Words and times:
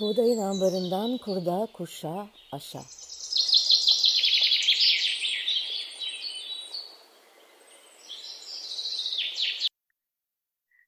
Buğdayın 0.00 0.38
ambarından 0.38 1.18
kurda, 1.18 1.68
kuşa, 1.72 2.28
aşa. 2.52 2.80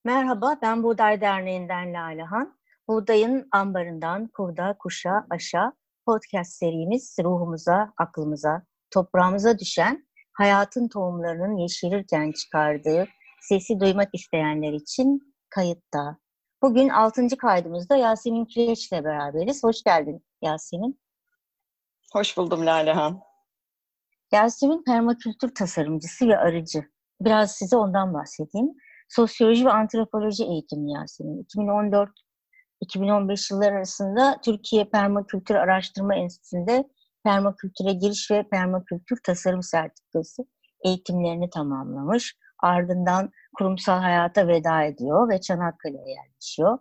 Merhaba, 0.04 0.58
ben 0.62 0.82
Buğday 0.82 1.20
Derneği'nden 1.20 1.94
Lalehan. 1.94 2.58
Buğdayın 2.88 3.48
ambarından 3.52 4.28
kurda, 4.28 4.76
kuşa, 4.78 5.26
aşa 5.30 5.72
podcast 6.06 6.52
serimiz 6.52 7.16
ruhumuza, 7.24 7.92
aklımıza, 7.96 8.62
toprağımıza 8.90 9.58
düşen 9.58 10.06
hayatın 10.32 10.88
tohumlarının 10.88 11.56
yeşerirken 11.56 12.32
çıkardığı 12.32 13.06
sesi 13.40 13.80
duymak 13.80 14.08
isteyenler 14.14 14.72
için 14.72 15.34
kayıtta. 15.50 16.18
Bugün 16.62 16.88
6. 16.88 17.28
kaydımızda 17.36 17.96
Yasemin 17.96 18.44
Kireç 18.44 18.92
ile 18.92 19.04
beraberiz. 19.04 19.64
Hoş 19.64 19.82
geldin 19.82 20.24
Yasemin. 20.42 21.00
Hoş 22.12 22.36
buldum 22.36 22.66
Lalehan. 22.66 23.20
Yasemin 24.32 24.84
permakültür 24.84 25.54
tasarımcısı 25.54 26.28
ve 26.28 26.38
arıcı. 26.38 26.84
Biraz 27.20 27.52
size 27.52 27.76
ondan 27.76 28.14
bahsedeyim. 28.14 28.68
Sosyoloji 29.08 29.66
ve 29.66 29.70
antropoloji 29.70 30.44
eğitimi 30.44 30.92
Yasemin. 30.92 31.46
2014-2015 32.84 33.54
yıllar 33.54 33.72
arasında 33.72 34.40
Türkiye 34.44 34.84
Permakültür 34.84 35.54
Araştırma 35.54 36.14
Enstitüsü'nde 36.14 36.88
permakültüre 37.24 37.92
giriş 37.92 38.30
ve 38.30 38.48
permakültür 38.48 39.18
tasarım 39.24 39.62
sertifikası 39.62 40.42
eğitimlerini 40.84 41.50
tamamlamış. 41.50 42.36
Ardından 42.62 43.30
kurumsal 43.58 44.00
hayata 44.00 44.48
veda 44.48 44.82
ediyor 44.84 45.28
ve 45.28 45.40
Çanakkale'ye 45.40 46.14
yerleşiyor. 46.14 46.78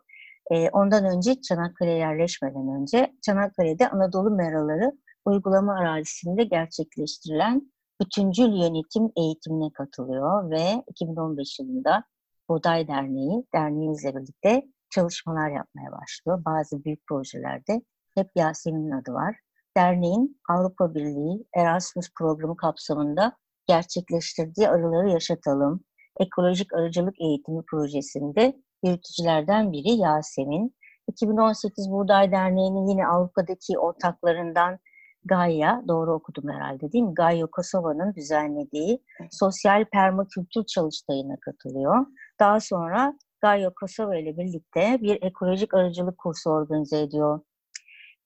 E, 0.52 0.70
ondan 0.70 1.06
önce 1.06 1.42
Çanakkale'ye 1.42 1.98
yerleşmeden 1.98 2.82
önce 2.82 3.14
Çanakkale'de 3.22 3.90
Anadolu 3.90 4.32
Meraları 4.32 4.92
uygulama 5.26 5.74
arazisinde 5.74 6.44
gerçekleştirilen 6.44 7.72
bütüncül 8.02 8.50
yönetim 8.50 9.12
eğitimine 9.18 9.72
katılıyor 9.74 10.52
ve 10.52 10.84
2015 10.88 11.60
yılında 11.60 12.04
Buğday 12.50 12.88
Derneği, 12.88 13.46
derneğimizle 13.56 14.16
birlikte 14.16 14.64
çalışmalar 14.90 15.50
yapmaya 15.50 15.92
başlıyor. 15.92 16.46
Bazı 16.46 16.84
büyük 16.84 17.08
projelerde 17.08 17.82
hep 18.16 18.30
Yasemin'in 18.36 18.92
adı 18.92 19.14
var. 19.14 19.36
Derneğin 19.78 20.40
Avrupa 20.50 20.96
Birliği 20.96 21.46
Erasmus 21.56 22.10
programı 22.18 22.58
kapsamında 22.58 23.38
gerçekleştirdiği 23.68 24.70
Arıları 24.70 25.10
Yaşatalım, 25.10 25.84
Ekolojik 26.20 26.74
Arıcılık 26.74 27.22
Eğitimi 27.22 27.66
projesinde 27.66 28.54
yürütücülerden 28.84 29.72
biri 29.72 29.90
Yasemin. 29.90 30.76
2018 31.08 31.92
Buğday 31.92 32.32
Derneği'nin 32.32 32.88
yine 32.88 33.08
Avrupa'daki 33.08 33.80
ortaklarından 33.80 34.80
Gaia, 35.26 35.82
doğru 35.88 36.14
okudum 36.14 36.50
herhalde 36.50 36.92
değil 36.92 37.04
mi? 37.04 37.14
Gaia 37.14 37.48
Kosova'nın 37.48 38.16
düzenlediği 38.16 39.04
sosyal 39.32 39.86
permakültür 39.86 40.66
çalıştayına 40.66 41.36
katılıyor. 41.42 42.06
Daha 42.40 42.60
sonra 42.60 43.14
Gaia 43.42 43.74
Kosova 43.74 44.18
ile 44.18 44.38
birlikte 44.38 44.98
bir 45.02 45.24
ekolojik 45.24 45.74
arıcılık 45.74 46.18
kursu 46.18 46.50
organize 46.50 47.02
ediyor. 47.02 47.40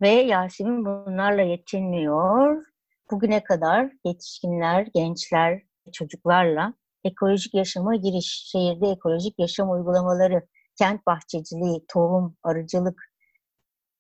Ve 0.02 0.10
Yasemin 0.10 0.86
bunlarla 0.86 1.42
yetinmiyor. 1.42 2.66
Bugüne 3.12 3.44
kadar 3.44 3.92
yetişkinler, 4.06 4.88
gençler, 4.94 5.62
çocuklarla 5.94 6.74
ekolojik 7.04 7.54
yaşama 7.54 7.96
giriş, 7.96 8.44
şehirde 8.52 8.88
ekolojik 8.88 9.40
yaşam 9.40 9.72
uygulamaları, 9.72 10.48
kent 10.78 11.06
bahçeciliği, 11.08 11.86
tohum, 11.88 12.38
arıcılık 12.44 13.04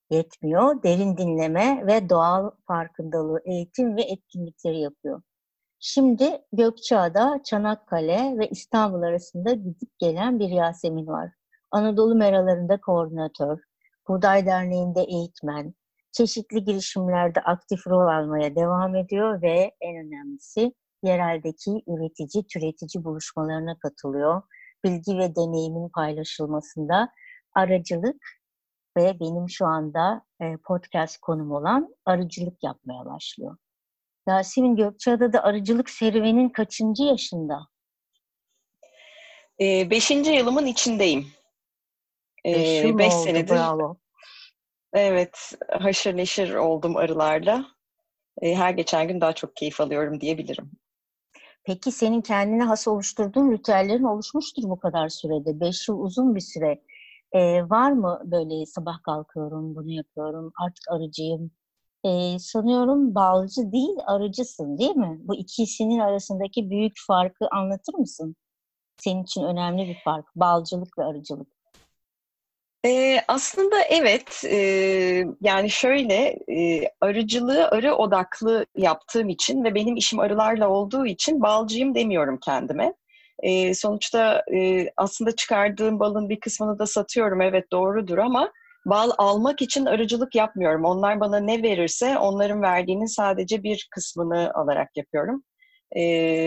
yetmiyor. 0.10 0.84
Derin 0.84 1.18
dinleme 1.18 1.88
ve 1.88 2.10
doğal 2.10 2.52
farkındalığı, 2.68 3.42
eğitim 3.46 3.98
ve 3.98 4.02
etkinlikleri 4.02 4.80
yapıyor. 4.80 5.22
Şimdi 5.80 6.42
Gökçeada, 6.54 7.42
Çanakkale 7.44 8.38
ve 8.38 8.48
İstanbul 8.50 9.02
arasında 9.02 9.52
gidip 9.52 10.00
gelen 10.00 10.40
bir 10.40 10.50
Yasemin 10.50 11.08
var. 11.08 11.32
Anadolu 11.72 12.16
Meralarında 12.16 12.82
koordinatör, 12.82 13.60
Buğday 14.08 14.46
Derneği'nde 14.46 15.02
eğitmen, 15.02 15.74
çeşitli 16.12 16.64
girişimlerde 16.64 17.40
aktif 17.40 17.88
rol 17.88 18.08
almaya 18.08 18.56
devam 18.56 18.96
ediyor 18.96 19.42
ve 19.42 19.72
en 19.82 20.06
önemlisi 20.06 20.74
yereldeki 21.04 21.72
üretici, 21.88 22.48
türetici 22.48 23.04
buluşmalarına 23.04 23.80
katılıyor. 23.80 24.42
Bilgi 24.84 25.18
ve 25.18 25.36
deneyimin 25.36 25.90
paylaşılmasında 25.90 27.10
aracılık 27.56 28.24
ve 28.98 29.20
benim 29.20 29.50
şu 29.50 29.66
anda 29.66 30.26
podcast 30.64 31.18
konum 31.18 31.52
olan 31.52 31.96
arıcılık 32.06 32.64
yapmaya 32.64 33.06
başlıyor. 33.06 33.58
Yasemin 34.28 34.76
Gökçeada'da 34.76 35.44
arıcılık 35.44 35.90
serüvenin 35.90 36.50
kaçıncı 36.50 37.04
yaşında? 37.04 37.60
Ee, 39.62 39.90
beşinci 39.90 40.32
yılımın 40.32 40.66
içindeyim. 40.66 41.28
Ee, 42.46 42.54
beş, 42.54 42.84
yıl 42.84 42.98
beş 42.98 43.14
oldu, 43.14 43.24
senedir. 43.24 43.56
Bravo. 43.56 43.98
Evet, 44.94 45.52
haşır 45.70 46.18
neşir 46.18 46.54
oldum 46.54 46.98
arılarla. 46.98 47.66
Ee, 48.42 48.56
her 48.56 48.72
geçen 48.72 49.08
gün 49.08 49.22
daha 49.22 49.34
çok 49.34 49.56
keyif 49.56 49.82
alıyorum 49.82 50.22
diyebilirim. 50.22 50.72
Peki 51.64 51.92
senin 51.92 52.22
kendine 52.22 52.64
has 52.64 52.88
oluşturduğun 52.88 53.52
ritüellerin 53.52 54.04
oluşmuştur 54.04 54.64
bu 54.64 54.80
kadar 54.80 55.10
sürede. 55.10 55.60
Beş 55.60 55.88
yıl 55.90 56.00
uzun 56.00 56.36
bir 56.36 56.42
süre. 56.42 56.82
Ee, 57.34 57.70
var 57.70 57.92
mı 57.92 58.22
böyle 58.26 58.66
sabah 58.66 59.04
kalkıyorum, 59.04 59.76
bunu 59.76 59.92
yapıyorum, 59.92 60.52
artık 60.64 60.84
arıcıyım, 60.92 61.52
e, 62.04 62.40
sanıyorum 62.40 63.16
balcı 63.16 63.72
değil 63.72 63.98
arıcısın 64.08 64.78
değil 64.78 64.96
mi? 64.96 65.20
Bu 65.24 65.36
ikisinin 65.36 66.00
arasındaki 66.00 66.70
büyük 66.70 66.94
farkı 67.08 67.48
anlatır 67.52 67.94
mısın? 67.94 68.36
Senin 68.98 69.24
için 69.24 69.44
önemli 69.44 69.88
bir 69.88 69.98
fark. 70.06 70.26
Balcılık 70.36 70.98
ve 71.00 71.04
arıcılık. 71.06 71.48
Ee, 72.86 73.22
aslında 73.28 73.76
evet. 73.90 74.44
E, 74.46 74.58
yani 75.42 75.70
şöyle 75.70 76.40
e, 76.50 76.82
arıcılığı 77.02 77.68
arı 77.68 77.96
odaklı 77.96 78.66
yaptığım 78.76 79.30
için 79.30 79.64
ve 79.64 79.76
benim 79.76 79.96
işim 79.96 80.20
arılarla 80.20 80.70
olduğu 80.70 81.06
için 81.06 81.42
balcıyım 81.42 81.96
demiyorum 81.96 82.40
kendime. 82.46 82.94
E, 83.40 83.74
sonuçta 83.74 84.44
e, 84.56 84.88
aslında 84.98 85.36
çıkardığım 85.36 86.00
balın 86.00 86.30
bir 86.30 86.40
kısmını 86.40 86.80
da 86.80 86.86
satıyorum. 86.88 87.42
Evet 87.42 87.72
doğrudur 87.72 88.18
ama 88.18 88.52
bal 88.86 89.12
almak 89.18 89.62
için 89.62 89.86
arıcılık 89.86 90.36
yapmıyorum. 90.36 90.86
Onlar 90.86 91.20
bana 91.20 91.40
ne 91.40 91.64
verirse 91.64 92.18
onların 92.18 92.62
verdiğinin 92.62 93.06
sadece 93.06 93.64
bir 93.64 93.88
kısmını 93.92 94.52
alarak 94.54 94.98
yapıyorum. 94.98 95.44
E, 95.98 96.02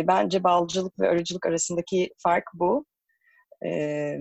bence 0.08 0.44
balcılık 0.44 1.00
ve 1.00 1.08
arıcılık 1.08 1.46
arasındaki 1.46 2.10
fark 2.18 2.44
bu. 2.54 2.84
E, 3.66 4.18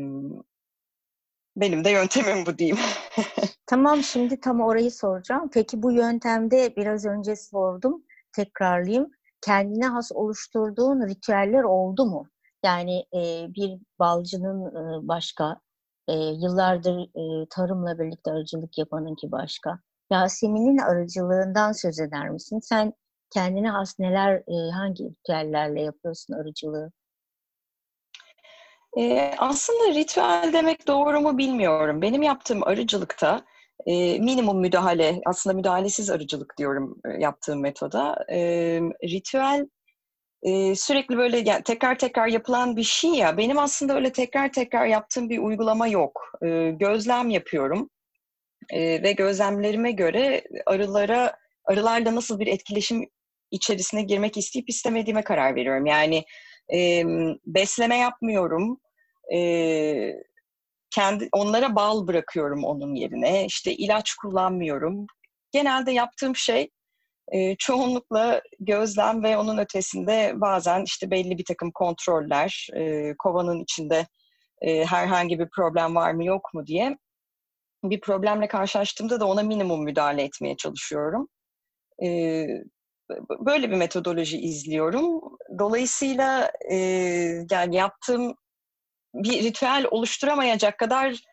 benim 1.55 1.85
de 1.85 1.89
yöntemim 1.89 2.45
bu 2.45 2.57
diyeyim. 2.57 2.77
tamam 3.65 4.03
şimdi 4.03 4.39
tam 4.39 4.61
orayı 4.61 4.91
soracağım. 4.91 5.49
Peki 5.53 5.83
bu 5.83 5.91
yöntemde 5.91 6.75
biraz 6.75 7.05
önce 7.05 7.35
sordum. 7.35 8.03
Tekrarlayayım. 8.35 9.11
Kendine 9.41 9.87
has 9.87 10.11
oluşturduğun 10.11 11.07
ritüeller 11.07 11.63
oldu 11.63 12.05
mu? 12.05 12.29
Yani 12.65 13.05
e, 13.13 13.47
bir 13.55 13.79
balcının 13.99 14.65
e, 14.65 15.07
başka, 15.07 15.59
e, 16.07 16.13
yıllardır 16.13 16.99
e, 17.01 17.47
tarımla 17.49 17.99
birlikte 17.99 18.31
arıcılık 18.31 18.77
yapanınki 18.77 19.31
başka. 19.31 19.79
Yasemin'in 20.11 20.77
arıcılığından 20.77 21.71
söz 21.71 21.99
eder 21.99 22.29
misin? 22.29 22.59
Sen 22.59 22.93
kendine 23.29 23.69
has 23.69 23.99
neler, 23.99 24.35
e, 24.35 24.71
hangi 24.71 25.03
ritüellerle 25.03 25.81
yapıyorsun 25.81 26.33
arıcılığı? 26.33 26.91
E, 28.99 29.31
aslında 29.37 29.93
ritüel 29.95 30.49
demek 30.53 30.87
doğru 30.87 31.21
mu 31.21 31.37
bilmiyorum. 31.37 32.01
Benim 32.01 32.23
yaptığım 32.23 32.63
arıcılıkta 32.63 33.45
e, 33.85 34.19
minimum 34.19 34.59
müdahale, 34.59 35.21
aslında 35.25 35.55
müdahalesiz 35.55 36.09
arıcılık 36.09 36.57
diyorum 36.57 36.97
yaptığım 37.19 37.61
metoda. 37.61 38.25
E, 38.31 38.39
ritüel 39.03 39.67
e, 40.43 40.75
sürekli 40.75 41.17
böyle 41.17 41.37
yani 41.39 41.63
tekrar 41.63 41.99
tekrar 41.99 42.27
yapılan 42.27 42.75
bir 42.77 42.83
şey 42.83 43.11
ya. 43.11 43.37
Benim 43.37 43.57
aslında 43.59 43.95
öyle 43.95 44.11
tekrar 44.11 44.51
tekrar 44.51 44.85
yaptığım 44.85 45.29
bir 45.29 45.39
uygulama 45.39 45.87
yok. 45.87 46.31
E, 46.43 46.71
gözlem 46.71 47.29
yapıyorum 47.29 47.89
e, 48.69 49.03
ve 49.03 49.11
gözlemlerime 49.11 49.91
göre 49.91 50.43
arılara 50.65 51.37
arılarla 51.65 52.15
nasıl 52.15 52.39
bir 52.39 52.47
etkileşim 52.47 53.09
içerisine 53.51 54.03
girmek 54.03 54.37
isteyip 54.37 54.69
istemediğime 54.69 55.23
karar 55.23 55.55
veriyorum. 55.55 55.85
Yani 55.85 56.23
e, 56.73 57.03
besleme 57.45 57.97
yapmıyorum. 57.97 58.79
E, 59.35 60.13
kendi 60.91 61.29
onlara 61.31 61.75
bal 61.75 62.07
bırakıyorum 62.07 62.63
onun 62.63 62.95
yerine. 62.95 63.45
İşte 63.45 63.73
ilaç 63.73 64.13
kullanmıyorum. 64.13 65.07
Genelde 65.51 65.91
yaptığım 65.91 66.35
şey 66.35 66.69
e, 67.31 67.55
çoğunlukla 67.55 68.41
gözlem 68.59 69.23
ve 69.23 69.37
onun 69.37 69.57
ötesinde 69.57 70.33
bazen 70.35 70.83
işte 70.83 71.11
belli 71.11 71.37
bir 71.37 71.45
takım 71.45 71.71
kontroller, 71.71 72.67
e, 72.75 73.13
kovanın 73.19 73.63
içinde 73.63 74.07
e, 74.61 74.85
herhangi 74.85 75.39
bir 75.39 75.49
problem 75.49 75.95
var 75.95 76.11
mı 76.11 76.25
yok 76.25 76.53
mu 76.53 76.67
diye 76.67 76.97
bir 77.83 78.01
problemle 78.01 78.47
karşılaştığımda 78.47 79.19
da 79.19 79.25
ona 79.25 79.43
minimum 79.43 79.83
müdahale 79.83 80.23
etmeye 80.23 80.57
çalışıyorum. 80.57 81.27
Ee, 82.03 82.47
böyle 83.45 83.71
bir 83.71 83.75
metodoloji 83.75 84.37
izliyorum. 84.41 85.21
Dolayısıyla 85.59 86.51
e, 86.71 86.75
yani 87.51 87.75
yaptığım 87.75 88.35
bir 89.13 89.43
ritüel 89.43 89.85
oluşturamayacak 89.91 90.79
kadar 90.79 91.23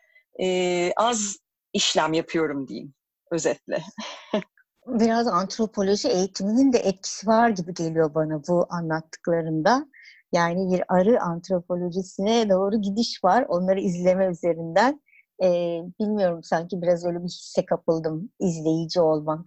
e, 0.43 0.93
az 0.97 1.37
işlem 1.73 2.12
yapıyorum 2.12 2.69
diyeyim 2.69 2.94
özetle. 3.31 3.82
Biraz 4.87 5.27
antropoloji 5.27 6.09
eğitiminin 6.09 6.73
de 6.73 6.79
etkisi 6.79 7.27
var 7.27 7.49
gibi 7.49 7.75
geliyor 7.75 8.15
bana 8.15 8.43
bu 8.49 8.67
anlattıklarında. 8.71 9.87
Yani 10.32 10.73
bir 10.73 10.82
arı 10.88 11.23
antropolojisine 11.23 12.50
doğru 12.50 12.81
gidiş 12.81 13.25
var. 13.25 13.44
Onları 13.49 13.81
izleme 13.81 14.26
üzerinden. 14.26 15.00
Ee, 15.43 15.81
bilmiyorum 16.00 16.43
sanki 16.43 16.83
biraz 16.83 17.06
öyle 17.06 17.19
bir 17.19 17.29
hisse 17.29 17.67
kapıldım 17.67 18.31
izleyici 18.41 19.00
olmak. 19.00 19.47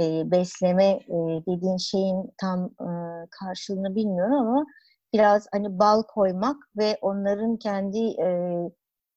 Ee, 0.00 0.22
besleme 0.30 0.84
e, 0.84 1.16
dediğin 1.48 1.76
şeyin 1.76 2.34
tam 2.40 2.64
e, 2.64 2.88
karşılığını 3.30 3.94
bilmiyorum 3.94 4.34
ama 4.34 4.66
biraz 5.14 5.46
hani 5.52 5.78
bal 5.78 6.02
koymak 6.02 6.56
ve 6.76 6.98
onların 7.00 7.56
kendi 7.56 7.98
e, 7.98 8.28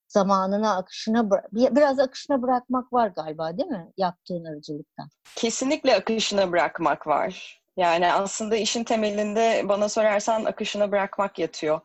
zamanına, 0.07 0.77
akışına 0.77 1.29
biraz 1.53 1.99
akışına 1.99 2.41
bırakmak 2.41 2.93
var 2.93 3.07
galiba 3.07 3.57
değil 3.57 3.69
mi 3.69 3.91
yaptığın 3.97 4.45
arıcılıkta? 4.45 5.03
Kesinlikle 5.35 5.95
akışına 5.95 6.51
bırakmak 6.51 7.07
var. 7.07 7.61
Yani 7.77 8.13
aslında 8.13 8.55
işin 8.55 8.83
temelinde 8.83 9.61
bana 9.69 9.89
sorarsan 9.89 10.45
akışına 10.45 10.91
bırakmak 10.91 11.39
yatıyor. 11.39 11.79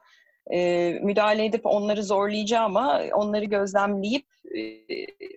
Ee, 0.52 0.98
müdahale 1.02 1.44
edip 1.44 1.66
onları 1.66 2.04
zorlayacağım 2.04 2.76
ama 2.76 3.02
onları 3.12 3.44
gözlemleyip 3.44 4.26
e, 4.58 4.60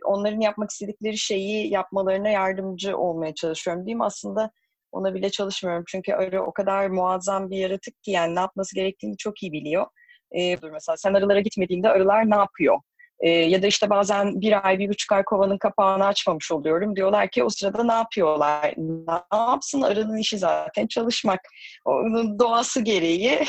onların 0.06 0.39
yapmak 0.39 0.69
istedikleri 0.72 1.18
şeyi 1.18 1.74
yapmalarına 1.74 2.30
yardımcı 2.30 2.98
olmaya 2.98 3.33
çalışıyorum 3.33 3.86
diyeyim. 3.86 4.01
Aslında 4.01 4.51
ona 4.95 5.13
bile 5.13 5.30
çalışmıyorum. 5.30 5.83
Çünkü 5.88 6.13
arı 6.13 6.44
o 6.44 6.53
kadar 6.53 6.88
muazzam 6.88 7.50
bir 7.50 7.57
yaratık 7.57 8.03
ki 8.03 8.12
yani 8.12 8.36
ne 8.36 8.39
yapması 8.39 8.75
gerektiğini 8.75 9.18
çok 9.18 9.44
iyi 9.44 9.51
biliyor. 9.51 9.86
Ee, 10.38 10.57
mesela 10.71 10.97
sen 10.97 11.13
arılara 11.13 11.39
gitmediğinde 11.39 11.89
arılar 11.89 12.30
ne 12.30 12.36
yapıyor? 12.36 12.77
Ee, 13.19 13.30
ya 13.30 13.62
da 13.62 13.68
işte 13.68 13.89
bazen 13.89 14.42
bir 14.42 14.68
ay, 14.68 14.80
bir 14.80 14.89
buçuk 14.89 15.12
ay 15.12 15.24
kovanın 15.24 15.57
kapağını 15.57 16.06
açmamış 16.06 16.51
oluyorum. 16.51 16.95
Diyorlar 16.95 17.30
ki 17.30 17.44
o 17.44 17.50
sırada 17.50 17.83
ne 17.83 17.94
yapıyorlar? 17.94 18.74
Ne 18.77 19.38
yapsın? 19.38 19.81
Arının 19.81 20.18
işi 20.18 20.38
zaten 20.38 20.88
çalışmak. 20.88 21.39
Onun 21.86 22.39
doğası 22.39 22.81
gereği 22.81 23.39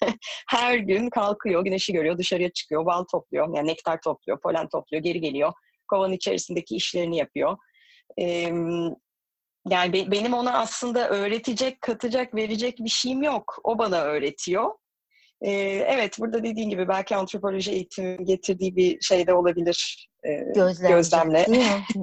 her 0.48 0.78
gün 0.78 1.10
kalkıyor, 1.10 1.64
güneşi 1.64 1.92
görüyor, 1.92 2.18
dışarıya 2.18 2.50
çıkıyor, 2.52 2.86
bal 2.86 3.04
topluyor. 3.12 3.56
Yani 3.56 3.68
nektar 3.68 4.00
topluyor, 4.00 4.40
polen 4.40 4.68
topluyor, 4.68 5.02
geri 5.02 5.20
geliyor. 5.20 5.52
Kovanın 5.88 6.12
içerisindeki 6.12 6.76
işlerini 6.76 7.16
yapıyor. 7.16 7.56
Ee, 8.20 8.52
yani 9.68 9.92
be, 9.92 10.10
benim 10.10 10.34
ona 10.34 10.58
aslında 10.58 11.08
öğretecek, 11.08 11.80
katacak, 11.80 12.34
verecek 12.34 12.78
bir 12.78 12.88
şeyim 12.88 13.22
yok. 13.22 13.58
O 13.64 13.78
bana 13.78 14.00
öğretiyor. 14.00 14.70
Ee, 15.42 15.50
evet, 15.88 16.16
burada 16.18 16.44
dediğin 16.44 16.70
gibi 16.70 16.88
belki 16.88 17.16
antropoloji 17.16 17.72
eğitimi 17.72 18.24
getirdiği 18.24 18.76
bir 18.76 19.00
şey 19.00 19.26
de 19.26 19.34
olabilir. 19.34 20.08
Ee, 20.24 20.52
gözlemle. 20.88 21.46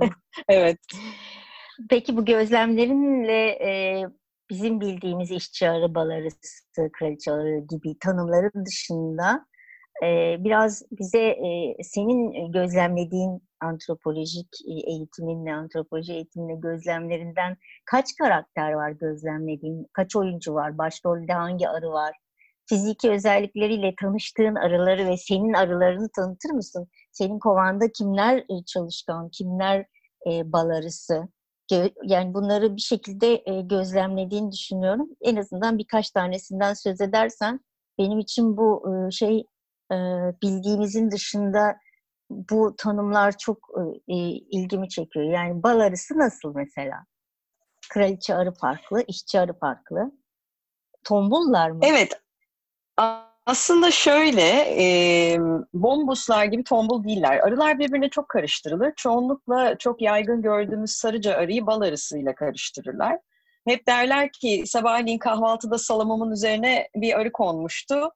evet. 0.49 0.77
Peki 1.89 2.17
bu 2.17 2.25
gözlemlerinle 2.25 3.47
e, 3.47 4.03
bizim 4.49 4.81
bildiğimiz 4.81 5.31
işçi 5.31 5.69
arabaları, 5.69 6.27
kraliçe 6.99 7.31
arı 7.31 7.59
gibi 7.59 7.99
tanımların 7.99 8.65
dışında 8.65 9.45
e, 10.03 10.37
biraz 10.43 10.83
bize 10.91 11.21
e, 11.21 11.75
senin 11.83 12.51
gözlemlediğin 12.51 13.41
antropolojik 13.61 14.47
e, 14.67 14.91
eğitiminle, 14.91 15.53
antropoloji 15.53 16.13
eğitimle 16.13 16.55
gözlemlerinden 16.55 17.57
kaç 17.85 18.15
karakter 18.15 18.73
var 18.73 18.91
gözlemlediğin, 18.91 19.87
kaç 19.93 20.15
oyuncu 20.15 20.53
var, 20.53 20.77
başrolde 20.77 21.33
hangi 21.33 21.69
arı 21.69 21.89
var? 21.89 22.15
Fiziki 22.65 23.11
özellikleriyle 23.11 23.93
tanıştığın 24.01 24.55
arıları 24.55 25.07
ve 25.07 25.17
senin 25.17 25.53
arılarını 25.53 26.09
tanıtır 26.15 26.49
mısın? 26.49 26.87
Senin 27.11 27.39
kovanda 27.39 27.91
kimler 27.91 28.37
e, 28.37 28.65
çalışkan, 28.65 29.29
kimler 29.29 29.85
bal 30.25 30.69
arısı? 30.69 31.27
Yani 32.03 32.33
bunları 32.33 32.75
bir 32.75 32.81
şekilde 32.81 33.43
gözlemlediğini 33.61 34.51
düşünüyorum. 34.51 35.09
En 35.21 35.35
azından 35.35 35.77
birkaç 35.77 36.11
tanesinden 36.11 36.73
söz 36.73 37.01
edersen 37.01 37.59
benim 37.97 38.19
için 38.19 38.57
bu 38.57 38.83
şey 39.11 39.45
e, 39.93 39.97
bildiğimizin 40.41 41.11
dışında 41.11 41.77
bu 42.29 42.75
tanımlar 42.77 43.37
çok 43.37 43.57
e, 44.07 44.13
ilgimi 44.51 44.89
çekiyor. 44.89 45.25
Yani 45.25 45.63
bal 45.63 45.79
arısı 45.79 46.17
nasıl 46.17 46.55
mesela? 46.55 47.05
Kraliçe 47.89 48.35
arı 48.35 48.51
farklı, 48.53 49.03
işçi 49.07 49.39
arı 49.39 49.53
farklı. 49.59 50.11
Tombullar 51.03 51.69
mı? 51.69 51.79
Evet. 51.83 52.21
Aslında 53.45 53.91
şöyle, 53.91 54.49
e, 54.81 55.37
bombuslar 55.73 56.45
gibi 56.45 56.63
tombul 56.63 57.03
değiller. 57.03 57.39
Arılar 57.39 57.79
birbirine 57.79 58.09
çok 58.09 58.29
karıştırılır. 58.29 58.93
Çoğunlukla 58.95 59.77
çok 59.77 60.01
yaygın 60.01 60.41
gördüğümüz 60.41 60.91
sarıca 60.91 61.35
arıyı 61.35 61.65
bal 61.65 61.81
arısıyla 61.81 62.35
karıştırırlar. 62.35 63.19
Hep 63.67 63.87
derler 63.87 64.31
ki 64.31 64.63
sabahleyin 64.65 65.17
kahvaltıda 65.17 65.77
salamamın 65.77 66.31
üzerine 66.31 66.89
bir 66.95 67.19
arı 67.19 67.31
konmuştu 67.31 68.11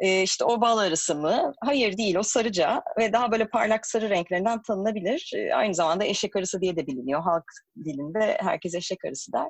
e, 0.00 0.22
işte 0.22 0.44
o 0.44 0.60
bal 0.60 0.78
arısı 0.78 1.14
mı? 1.14 1.52
Hayır 1.64 1.96
değil 1.96 2.16
o 2.16 2.22
sarıca 2.22 2.82
ve 2.98 3.12
daha 3.12 3.32
böyle 3.32 3.48
parlak 3.48 3.86
sarı 3.86 4.10
renklerinden 4.10 4.62
tanınabilir. 4.62 5.32
E, 5.36 5.54
aynı 5.54 5.74
zamanda 5.74 6.04
eşek 6.04 6.36
arısı 6.36 6.60
diye 6.60 6.76
de 6.76 6.86
biliniyor. 6.86 7.22
Halk 7.22 7.44
dilinde 7.84 8.38
herkes 8.40 8.74
eşek 8.74 9.04
arısı 9.04 9.32
der. 9.32 9.48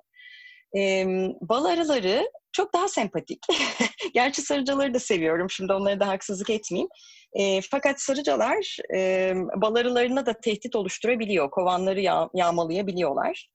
E, 0.76 1.06
bal 1.40 1.64
arıları 1.64 2.30
çok 2.52 2.74
daha 2.74 2.88
sempatik. 2.88 3.38
Gerçi 4.14 4.42
sarıcaları 4.42 4.94
da 4.94 4.98
seviyorum. 4.98 5.50
Şimdi 5.50 5.72
onları 5.72 6.00
da 6.00 6.08
haksızlık 6.08 6.50
etmeyeyim. 6.50 6.88
E, 7.32 7.60
fakat 7.60 8.00
sarıcalar 8.00 8.76
e, 8.94 9.32
bal 9.56 9.74
arılarına 9.74 10.26
da 10.26 10.40
tehdit 10.40 10.76
oluşturabiliyor. 10.76 11.50
Kovanları 11.50 12.00
yağ, 12.00 12.28
yağmalayabiliyorlar. 12.34 13.48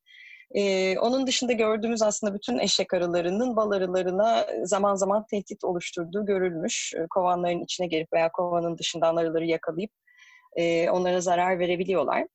Ee, 0.54 1.00
onun 1.00 1.28
dışında 1.28 1.54
gördüğümüz 1.54 2.02
aslında 2.02 2.34
bütün 2.34 2.60
eşek 2.60 2.94
arılarının 2.94 3.56
bal 3.56 3.72
arılarına 3.72 4.46
zaman 4.64 4.96
zaman 4.96 5.26
tehdit 5.32 5.64
oluşturduğu 5.64 6.26
görülmüş. 6.26 6.94
Kovanların 7.10 7.64
içine 7.64 7.88
gelip 7.88 8.14
veya 8.14 8.32
kovanın 8.32 8.78
dışından 8.78 9.16
arıları 9.16 9.46
yakalayıp 9.46 9.92
e, 10.56 10.90
onlara 10.90 11.22
zarar 11.22 11.60
verebiliyorlar. 11.60 12.28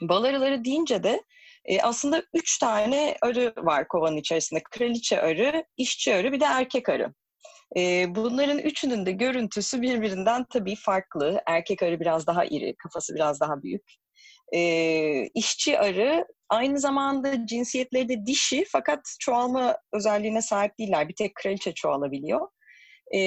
Bal 0.00 0.24
arıları 0.24 0.64
deyince 0.64 1.02
de 1.02 1.22
e, 1.64 1.80
aslında 1.80 2.22
üç 2.34 2.58
tane 2.58 3.16
arı 3.22 3.52
var 3.56 3.88
kovanın 3.88 4.16
içerisinde. 4.16 4.60
Kraliçe 4.70 5.20
arı, 5.22 5.64
işçi 5.76 6.14
arı, 6.14 6.32
bir 6.32 6.40
de 6.40 6.44
erkek 6.44 6.88
arı. 6.88 7.14
E, 7.76 8.14
bunların 8.14 8.58
üçünün 8.58 9.06
de 9.06 9.12
görüntüsü 9.12 9.82
birbirinden 9.82 10.44
tabii 10.44 10.76
farklı. 10.76 11.42
Erkek 11.46 11.82
arı 11.82 12.00
biraz 12.00 12.26
daha 12.26 12.44
iri, 12.44 12.74
kafası 12.76 13.14
biraz 13.14 13.40
daha 13.40 13.62
büyük. 13.62 13.82
E, 14.54 15.26
işçi 15.34 15.78
arı 15.78 16.26
aynı 16.48 16.78
zamanda 16.78 17.46
cinsiyetleri 17.46 18.08
de 18.08 18.26
dişi 18.26 18.64
fakat 18.68 19.16
çoğalma 19.20 19.78
özelliğine 19.92 20.42
sahip 20.42 20.78
değiller. 20.78 21.08
Bir 21.08 21.14
tek 21.14 21.34
kraliçe 21.34 21.74
çoğalabiliyor. 21.74 22.48
E, 23.10 23.20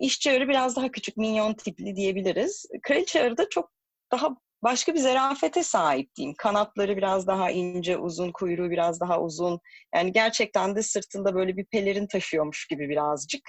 işçi 0.00 0.32
arı 0.32 0.48
biraz 0.48 0.76
daha 0.76 0.90
küçük, 0.90 1.16
minyon 1.16 1.54
tipli 1.54 1.96
diyebiliriz. 1.96 2.66
Kraliçe 2.82 3.22
arı 3.22 3.36
da 3.36 3.48
çok 3.48 3.70
daha 4.12 4.36
başka 4.62 4.94
bir 4.94 4.98
zerafete 4.98 5.62
sahip 5.62 6.16
diyeyim. 6.16 6.34
Kanatları 6.38 6.96
biraz 6.96 7.26
daha 7.26 7.50
ince, 7.50 7.98
uzun, 7.98 8.32
kuyruğu 8.32 8.70
biraz 8.70 9.00
daha 9.00 9.22
uzun. 9.22 9.60
Yani 9.94 10.12
gerçekten 10.12 10.76
de 10.76 10.82
sırtında 10.82 11.34
böyle 11.34 11.56
bir 11.56 11.64
pelerin 11.64 12.06
taşıyormuş 12.06 12.66
gibi 12.66 12.88
birazcık 12.88 13.42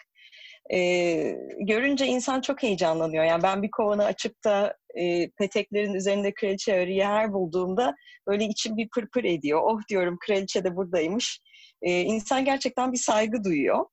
e, 0.72 1.38
görünce 1.60 2.05
insan 2.05 2.41
çok 2.41 2.63
heyecanlanıyor. 2.63 3.24
Yani 3.24 3.43
ben 3.43 3.63
bir 3.63 3.72
kovanı 3.72 4.05
açıp 4.05 4.43
da 4.43 4.77
e, 4.96 5.29
peteklerin 5.29 5.93
üzerinde 5.93 6.34
kraliçe 6.34 6.74
arıyı 6.74 7.03
her 7.03 7.34
bulduğumda 7.34 7.96
böyle 8.27 8.46
içim 8.46 8.77
bir 8.77 8.89
pırpır 8.89 9.24
ediyor. 9.24 9.62
Oh 9.63 9.79
diyorum 9.89 10.17
kraliçe 10.25 10.63
de 10.63 10.75
buradaymış. 10.75 11.39
E, 11.82 12.01
insan 12.01 12.46
gerçekten 12.46 12.91
bir 12.91 12.98
saygı 12.98 13.43
duyuyor. 13.43 13.86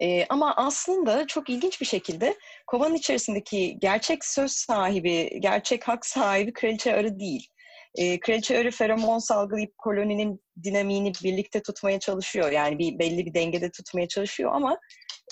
E, 0.00 0.26
ama 0.28 0.54
aslında 0.56 1.26
çok 1.26 1.50
ilginç 1.50 1.80
bir 1.80 1.86
şekilde 1.86 2.34
kovanın 2.66 2.94
içerisindeki 2.94 3.78
gerçek 3.80 4.24
söz 4.24 4.52
sahibi, 4.52 5.40
gerçek 5.40 5.88
hak 5.88 6.06
sahibi 6.06 6.52
kraliçe 6.52 6.94
arı 6.94 7.18
değil. 7.20 7.48
E, 7.94 8.20
kraliçe 8.20 8.58
arı 8.58 8.70
feromon 8.70 9.18
salgılayıp 9.18 9.78
koloninin 9.78 10.40
dinamiğini 10.62 11.12
birlikte 11.24 11.62
tutmaya 11.62 11.98
çalışıyor. 11.98 12.50
Yani 12.50 12.78
bir 12.78 12.98
belli 12.98 13.26
bir 13.26 13.34
dengede 13.34 13.70
tutmaya 13.70 14.08
çalışıyor 14.08 14.52
ama 14.54 14.78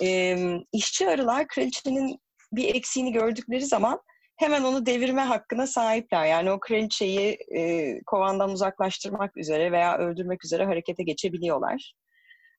e, 0.02 0.36
işçi 0.72 1.08
arılar 1.08 1.46
kraliçenin 1.46 2.20
bir 2.52 2.74
eksiğini 2.74 3.12
gördükleri 3.12 3.66
zaman 3.66 4.00
hemen 4.36 4.62
onu 4.62 4.86
devirme 4.86 5.22
hakkına 5.22 5.66
sahipler. 5.66 6.26
Yani 6.26 6.50
o 6.50 6.60
kraliçeyi 6.60 7.38
e, 7.56 7.98
kovandan 8.06 8.50
uzaklaştırmak 8.50 9.36
üzere 9.36 9.72
veya 9.72 9.98
öldürmek 9.98 10.44
üzere 10.44 10.64
harekete 10.64 11.02
geçebiliyorlar. 11.02 11.92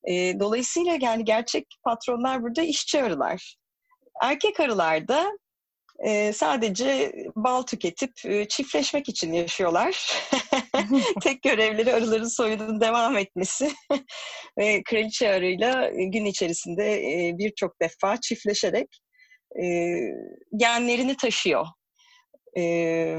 E, 0.03 0.39
dolayısıyla 0.39 0.97
yani 1.01 1.25
gerçek 1.25 1.67
patronlar 1.83 2.43
burada 2.43 2.61
işçi 2.61 3.03
arılar. 3.03 3.55
Erkek 4.21 4.59
arılarda 4.59 5.31
e, 5.99 6.33
sadece 6.33 7.13
bal 7.35 7.61
tüketip 7.61 8.11
e, 8.25 8.47
çiftleşmek 8.47 9.09
için 9.09 9.33
yaşıyorlar. 9.33 10.13
Tek 11.21 11.41
görevleri 11.41 11.93
arıların 11.93 12.27
soyunun 12.27 12.81
devam 12.81 13.17
etmesi 13.17 13.71
ve 14.57 14.83
kraliçe 14.83 15.29
arıyla 15.29 15.89
gün 15.89 16.25
içerisinde 16.25 16.93
e, 16.93 17.37
birçok 17.37 17.81
defa 17.81 18.21
çiftleşerek 18.21 18.87
e, 19.63 19.65
genlerini 20.57 21.17
taşıyor. 21.17 21.65
Ee, 22.57 23.17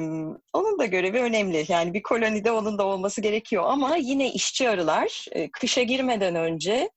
onun 0.52 0.78
da 0.78 0.86
görevi 0.86 1.20
önemli. 1.20 1.64
Yani 1.68 1.94
bir 1.94 2.02
kolonide 2.02 2.52
onun 2.52 2.78
da 2.78 2.86
olması 2.86 3.20
gerekiyor 3.20 3.64
ama 3.66 3.96
yine 3.96 4.32
işçi 4.32 4.68
arılar 4.68 5.24
e, 5.32 5.50
kışa 5.50 5.82
girmeden 5.82 6.34
önce 6.34 6.90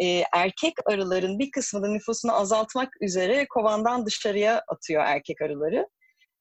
e, 0.00 0.24
erkek 0.32 0.74
arıların 0.86 1.38
bir 1.38 1.50
kısmının 1.50 1.94
nüfusunu 1.94 2.34
azaltmak 2.34 2.88
üzere 3.02 3.46
kovandan 3.48 4.06
dışarıya 4.06 4.62
atıyor 4.68 5.02
erkek 5.06 5.42
arıları. 5.42 5.88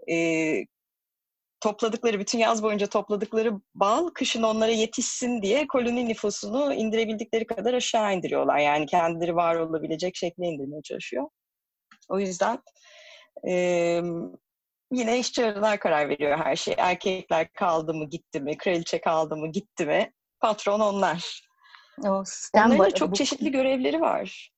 E, 0.10 0.16
topladıkları, 1.62 2.20
bütün 2.20 2.40
yaz 2.40 2.64
boyunca 2.64 2.88
topladıkları 2.88 3.54
bal 3.76 4.08
kışın 4.08 4.44
onlara 4.44 4.72
yetişsin 4.72 5.42
diye 5.42 5.68
koloni 5.68 6.08
nüfusunu 6.10 6.74
indirebildikleri 6.74 7.48
kadar 7.48 7.74
aşağı 7.74 8.16
indiriyorlar. 8.16 8.58
Yani 8.58 8.86
kendileri 8.86 9.36
var 9.36 9.56
olabilecek 9.56 10.16
şekle 10.16 10.46
indirmeye 10.46 10.82
çalışıyor. 10.82 11.28
O 12.10 12.20
yüzden 12.20 12.60
e, 13.48 13.54
yine 14.92 15.20
işçi 15.20 15.46
arılar 15.46 15.80
karar 15.80 16.10
veriyor 16.10 16.38
her 16.38 16.56
şey. 16.56 16.76
Erkekler 16.78 17.54
kaldı 17.54 17.94
mı 17.94 18.10
gitti 18.10 18.40
mi, 18.40 18.58
kraliçe 18.58 19.02
kaldı 19.02 19.38
mı 19.38 19.52
gitti 19.52 19.86
mi, 19.86 20.14
patron 20.40 20.80
onlar. 20.80 21.51
O 22.06 22.26
sistem 22.26 22.66
Onların 22.66 22.86
da 22.86 22.92
çok 22.92 23.12
bu, 23.12 23.16
çeşitli 23.16 23.52
görevleri 23.52 24.02
var. 24.02 24.52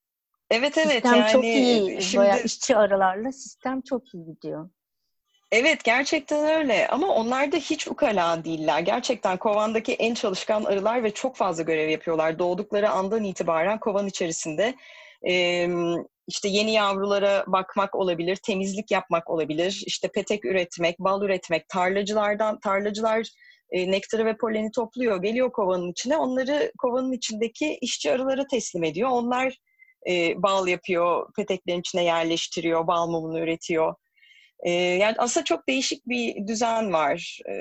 Evet 0.52 0.78
evet 0.78 0.92
sistem 0.92 1.16
yani 1.16 1.32
çok 1.32 1.44
iyi. 1.44 2.02
Şimdi, 2.02 2.18
Bayağı 2.18 2.44
işçi 2.44 2.78
aralarla 2.78 3.32
sistem 3.32 3.82
çok 3.82 4.14
iyi 4.14 4.26
gidiyor. 4.26 4.70
Evet 5.52 5.84
gerçekten 5.84 6.60
öyle 6.60 6.88
ama 6.88 7.08
onlar 7.08 7.52
da 7.52 7.58
hiç 7.58 7.88
ukala 7.88 8.44
değiller. 8.44 8.80
Gerçekten 8.80 9.38
kovandaki 9.38 9.94
en 9.94 10.14
çalışkan 10.14 10.64
arılar 10.64 11.04
ve 11.04 11.12
çok 11.12 11.36
fazla 11.36 11.64
görev 11.64 11.90
yapıyorlar. 11.90 12.40
Doğdukları 12.40 12.90
andan 12.90 13.24
itibaren 13.24 13.80
kovan 13.80 14.08
içerisinde 14.08 14.76
e, 15.28 15.68
işte 16.28 16.50
yeni 16.50 16.74
yavrulara 16.74 17.44
bakmak 17.48 17.96
olabilir, 17.96 18.36
temizlik 18.36 18.92
yapmak 18.92 19.30
olabilir, 19.30 19.84
işte 19.86 20.08
petek 20.08 20.46
üretmek, 20.46 21.00
bal 21.00 21.24
üretmek, 21.24 21.70
tarlacılardan 21.70 22.60
tarlacılar 22.60 23.28
e, 23.74 23.92
nektarı 23.92 24.26
ve 24.26 24.38
poleni 24.38 24.72
topluyor, 24.72 25.22
geliyor 25.22 25.52
kovanın 25.52 25.92
içine. 25.92 26.18
Onları 26.18 26.72
kovanın 26.78 27.12
içindeki 27.12 27.78
işçi 27.82 28.12
arılara 28.12 28.48
teslim 28.48 28.84
ediyor. 28.84 29.10
Onlar 29.10 29.58
e, 30.10 30.44
bal 30.44 30.68
yapıyor, 30.68 31.34
peteklerin 31.36 31.80
içine 31.80 32.04
yerleştiriyor, 32.04 32.88
bal 32.88 33.08
mumunu 33.08 33.40
üretiyor. 33.40 33.96
E, 34.60 34.72
yani 34.72 35.16
aslında 35.18 35.44
çok 35.44 35.68
değişik 35.68 36.08
bir 36.08 36.48
düzen 36.48 36.94
var. 36.94 37.40
E, 37.50 37.54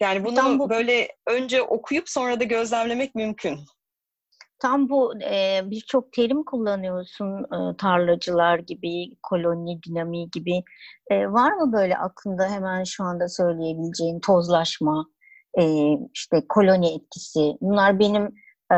yani 0.00 0.24
bunu 0.24 0.58
bu... 0.58 0.70
böyle 0.70 1.08
önce 1.26 1.62
okuyup 1.62 2.08
sonra 2.08 2.40
da 2.40 2.44
gözlemlemek 2.44 3.14
mümkün. 3.14 3.58
Tam 4.58 4.88
bu 4.88 5.22
e, 5.22 5.60
birçok 5.64 6.12
terim 6.12 6.44
kullanıyorsun 6.44 7.44
e, 7.44 7.76
tarlacılar 7.76 8.58
gibi, 8.58 9.16
koloni 9.22 9.82
dinamiği 9.82 10.30
gibi. 10.30 10.62
E, 11.10 11.26
var 11.26 11.52
mı 11.52 11.72
böyle 11.72 11.96
aklında 11.96 12.50
hemen 12.50 12.84
şu 12.84 13.04
anda 13.04 13.28
söyleyebileceğin 13.28 14.20
tozlaşma, 14.20 15.06
e, 15.60 15.94
işte 16.14 16.42
koloni 16.48 16.94
etkisi? 16.94 17.56
Bunlar 17.60 17.98
benim 17.98 18.24
e, 18.72 18.76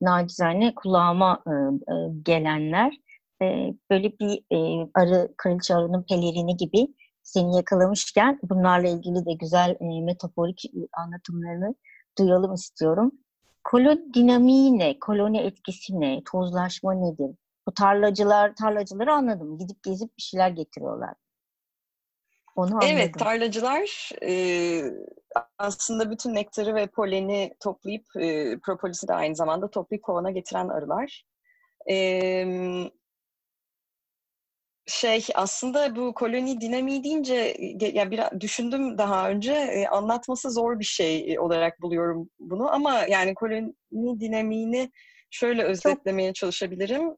nacizane 0.00 0.74
kulağıma 0.74 1.42
e, 1.46 1.50
e, 1.92 1.94
gelenler. 2.22 2.96
E, 3.42 3.74
böyle 3.90 4.12
bir 4.20 4.44
e, 4.52 4.88
arı, 4.94 5.34
kraliçe 5.36 5.74
arının 5.74 6.02
pelerini 6.02 6.56
gibi 6.56 6.88
seni 7.22 7.56
yakalamışken 7.56 8.40
bunlarla 8.42 8.88
ilgili 8.88 9.26
de 9.26 9.32
güzel 9.32 9.76
e, 9.80 10.00
metaforik 10.00 10.62
anlatımlarını 10.92 11.74
duyalım 12.18 12.54
istiyorum. 12.54 13.12
Koloni 13.64 14.14
dinamiği 14.14 14.78
ne? 14.78 14.98
Koloni 14.98 15.38
etkisi 15.38 16.00
ne? 16.00 16.22
Tozlaşma 16.32 16.94
nedir? 16.94 17.36
Bu 17.68 17.74
tarlacılar, 17.74 18.54
tarlacıları 18.54 19.12
anladım. 19.12 19.58
Gidip 19.58 19.82
gezip 19.82 20.16
bir 20.18 20.22
şeyler 20.22 20.50
getiriyorlar. 20.50 21.14
Onu 22.56 22.74
anladım. 22.74 22.88
Evet, 22.92 23.18
tarlacılar 23.18 24.10
e, 24.22 24.82
aslında 25.58 26.10
bütün 26.10 26.34
nektarı 26.34 26.74
ve 26.74 26.86
poleni 26.86 27.54
toplayıp, 27.60 28.04
e, 28.20 28.58
propolisi 28.58 29.08
de 29.08 29.14
aynı 29.14 29.36
zamanda 29.36 29.70
toplayıp 29.70 30.02
kovana 30.02 30.30
getiren 30.30 30.68
arılar. 30.68 31.24
E, 31.90 32.90
şey 34.86 35.26
aslında 35.34 35.96
bu 35.96 36.14
koloni 36.14 36.60
dinamiği 36.60 37.04
deyince 37.04 37.56
ya 37.94 38.10
biraz 38.10 38.40
düşündüm 38.40 38.98
daha 38.98 39.30
önce 39.30 39.52
e, 39.52 39.86
anlatması 39.86 40.50
zor 40.50 40.78
bir 40.78 40.84
şey 40.84 41.38
olarak 41.38 41.82
buluyorum 41.82 42.30
bunu 42.38 42.72
ama 42.72 43.02
yani 43.08 43.34
koloni 43.34 44.20
dinamiğini 44.20 44.90
şöyle 45.30 45.62
özetlemeye 45.62 46.28
Çok... 46.28 46.36
çalışabilirim. 46.36 47.16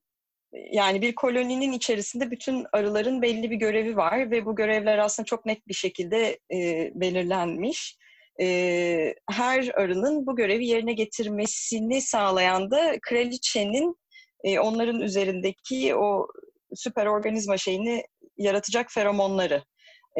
Yani 0.52 1.02
bir 1.02 1.14
koloninin 1.14 1.72
içerisinde 1.72 2.30
bütün 2.30 2.66
arıların 2.72 3.22
belli 3.22 3.50
bir 3.50 3.56
görevi 3.56 3.96
var 3.96 4.30
ve 4.30 4.46
bu 4.46 4.56
görevler 4.56 4.98
aslında 4.98 5.26
çok 5.26 5.46
net 5.46 5.68
bir 5.68 5.74
şekilde 5.74 6.38
e, 6.52 6.90
belirlenmiş. 6.94 7.96
E, 8.40 9.14
her 9.30 9.68
arının 9.74 10.26
bu 10.26 10.36
görevi 10.36 10.66
yerine 10.66 10.92
getirmesini 10.92 12.02
sağlayan 12.02 12.70
da 12.70 12.98
kraliçenin 13.02 13.96
e, 14.44 14.58
onların 14.58 15.00
üzerindeki 15.00 15.94
o 15.94 16.26
süper 16.74 17.06
organizma 17.06 17.56
şeyini 17.56 18.04
yaratacak 18.36 18.92
feromonları. 18.92 19.64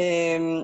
Ee, 0.00 0.04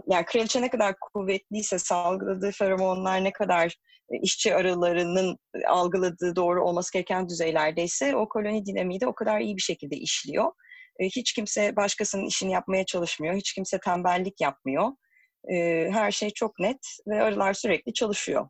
yani 0.07 0.25
kraliçe 0.27 0.63
ne 0.63 0.71
kadar 0.71 0.95
kuvvetliyse 1.01 1.79
salgıladığı 1.79 2.51
feromonlar 2.51 3.25
ne 3.25 3.33
kadar 3.33 3.77
e, 4.11 4.19
işçi 4.23 4.55
arılarının 4.55 5.39
algıladığı 5.67 6.37
doğru 6.37 6.65
olması 6.65 6.93
gereken 6.93 7.29
düzeylerdeyse 7.29 8.17
o 8.17 8.29
koloni 8.29 8.67
dinamiği 8.67 9.01
de 9.01 9.07
o 9.07 9.15
kadar 9.15 9.41
iyi 9.41 9.57
bir 9.57 9.63
şekilde 9.63 9.97
işliyor. 9.97 10.53
E, 11.01 11.07
hiç 11.07 11.33
kimse 11.33 11.77
başkasının 11.77 12.27
işini 12.27 12.53
yapmaya 12.53 12.85
çalışmıyor. 12.85 13.35
Hiç 13.35 13.53
kimse 13.53 13.79
tembellik 13.81 14.41
yapmıyor. 14.41 14.89
E, 15.53 15.89
her 15.93 16.13
şey 16.13 16.31
çok 16.31 16.59
net 16.59 16.87
ve 17.09 17.23
arılar 17.23 17.53
sürekli 17.53 17.93
çalışıyor 17.93 18.49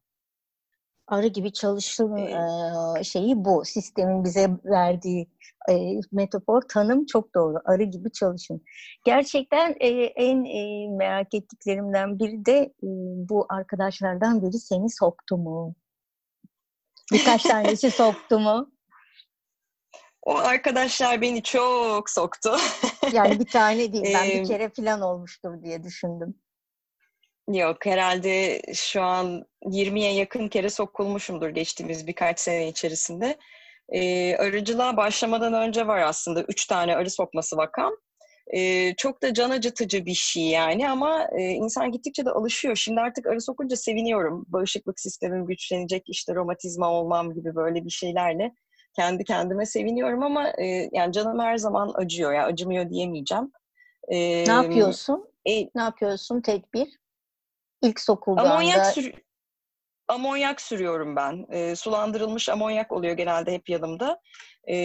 arı 1.07 1.27
gibi 1.27 1.53
çalışım 1.53 2.17
e, 2.17 3.05
şeyi 3.05 3.45
bu. 3.45 3.65
Sistemin 3.65 4.25
bize 4.25 4.51
verdiği 4.65 5.29
e, 5.71 6.01
metafor, 6.13 6.63
tanım 6.63 7.07
çok 7.07 7.35
doğru. 7.35 7.57
Arı 7.65 7.83
gibi 7.83 8.13
çalışın. 8.13 8.63
Gerçekten 9.05 9.77
e, 9.81 9.89
en 10.05 10.45
e, 10.45 10.89
merak 10.97 11.35
ettiklerimden 11.35 12.19
biri 12.19 12.47
de 12.47 12.59
e, 12.59 12.89
bu 13.29 13.47
arkadaşlardan 13.49 14.43
biri 14.43 14.59
seni 14.59 14.91
soktu 14.91 15.37
mu? 15.37 15.75
Birkaç 17.13 17.43
tanesi 17.53 17.91
soktu 17.91 18.39
mu? 18.39 18.71
O 20.23 20.37
arkadaşlar 20.37 21.21
beni 21.21 21.43
çok 21.43 22.11
soktu. 22.11 22.57
yani 23.13 23.41
bir 23.41 23.47
tane 23.47 23.93
değil, 23.93 24.15
ben 24.15 24.29
bir 24.29 24.45
kere 24.47 24.69
falan 24.69 25.01
olmuştur 25.01 25.63
diye 25.63 25.83
düşündüm. 25.83 26.35
Yok 27.49 27.87
herhalde 27.87 28.63
şu 28.75 29.03
an 29.03 29.45
20'ye 29.63 30.13
yakın 30.15 30.49
kere 30.49 30.71
sokulmuşumdur 30.71 31.49
geçtiğimiz 31.49 32.07
birkaç 32.07 32.41
sene 32.41 32.69
içerisinde. 32.69 33.37
Ee, 33.89 34.37
arıcılığa 34.37 34.97
başlamadan 34.97 35.55
önce 35.55 35.87
var 35.87 36.01
aslında 36.01 36.43
üç 36.43 36.67
tane 36.67 36.97
arı 36.97 37.11
sokması 37.11 37.57
vakam. 37.57 37.93
Ee, 38.55 38.95
çok 38.97 39.23
da 39.23 39.35
can 39.35 39.51
acıtıcı 39.51 40.07
bir 40.07 40.15
şey 40.15 40.43
yani 40.43 40.91
ama 40.91 41.29
e, 41.39 41.43
insan 41.43 41.93
gittikçe 41.93 42.25
de 42.25 42.31
alışıyor. 42.31 42.77
Şimdi 42.77 43.01
artık 43.01 43.27
arı 43.27 43.41
sokunca 43.41 43.77
seviniyorum. 43.77 44.45
Bağışıklık 44.49 45.01
sistemim 45.01 45.47
güçlenecek, 45.47 46.03
işte 46.07 46.35
romatizma 46.35 46.91
olmam 46.91 47.35
gibi 47.35 47.55
böyle 47.55 47.85
bir 47.85 47.91
şeylerle 47.91 48.55
kendi 48.97 49.25
kendime 49.25 49.67
seviniyorum 49.67 50.23
ama 50.23 50.49
e, 50.49 50.89
yani 50.93 51.13
canım 51.13 51.41
her 51.41 51.57
zaman 51.57 51.93
acıyor. 51.95 52.33
Yani 52.33 52.45
acımıyor 52.45 52.91
diyemeyeceğim. 52.91 53.53
Ee, 54.09 54.45
ne 54.47 54.53
yapıyorsun? 54.53 55.29
E, 55.45 55.61
ne 55.75 55.83
yapıyorsun 55.83 56.41
tedbir? 56.41 56.89
İlk 57.85 58.01
sokulduğunda... 58.01 58.55
Amonyak, 58.55 58.87
sür 58.87 59.13
amonyak 60.09 60.61
sürüyorum 60.61 61.17
ben. 61.17 61.47
E, 61.51 61.77
sulandırılmış 61.77 62.49
amonyak 62.49 62.93
oluyor 62.93 63.17
genelde 63.17 63.53
hep 63.53 63.69
yanımda. 63.69 64.21
E, 64.65 64.77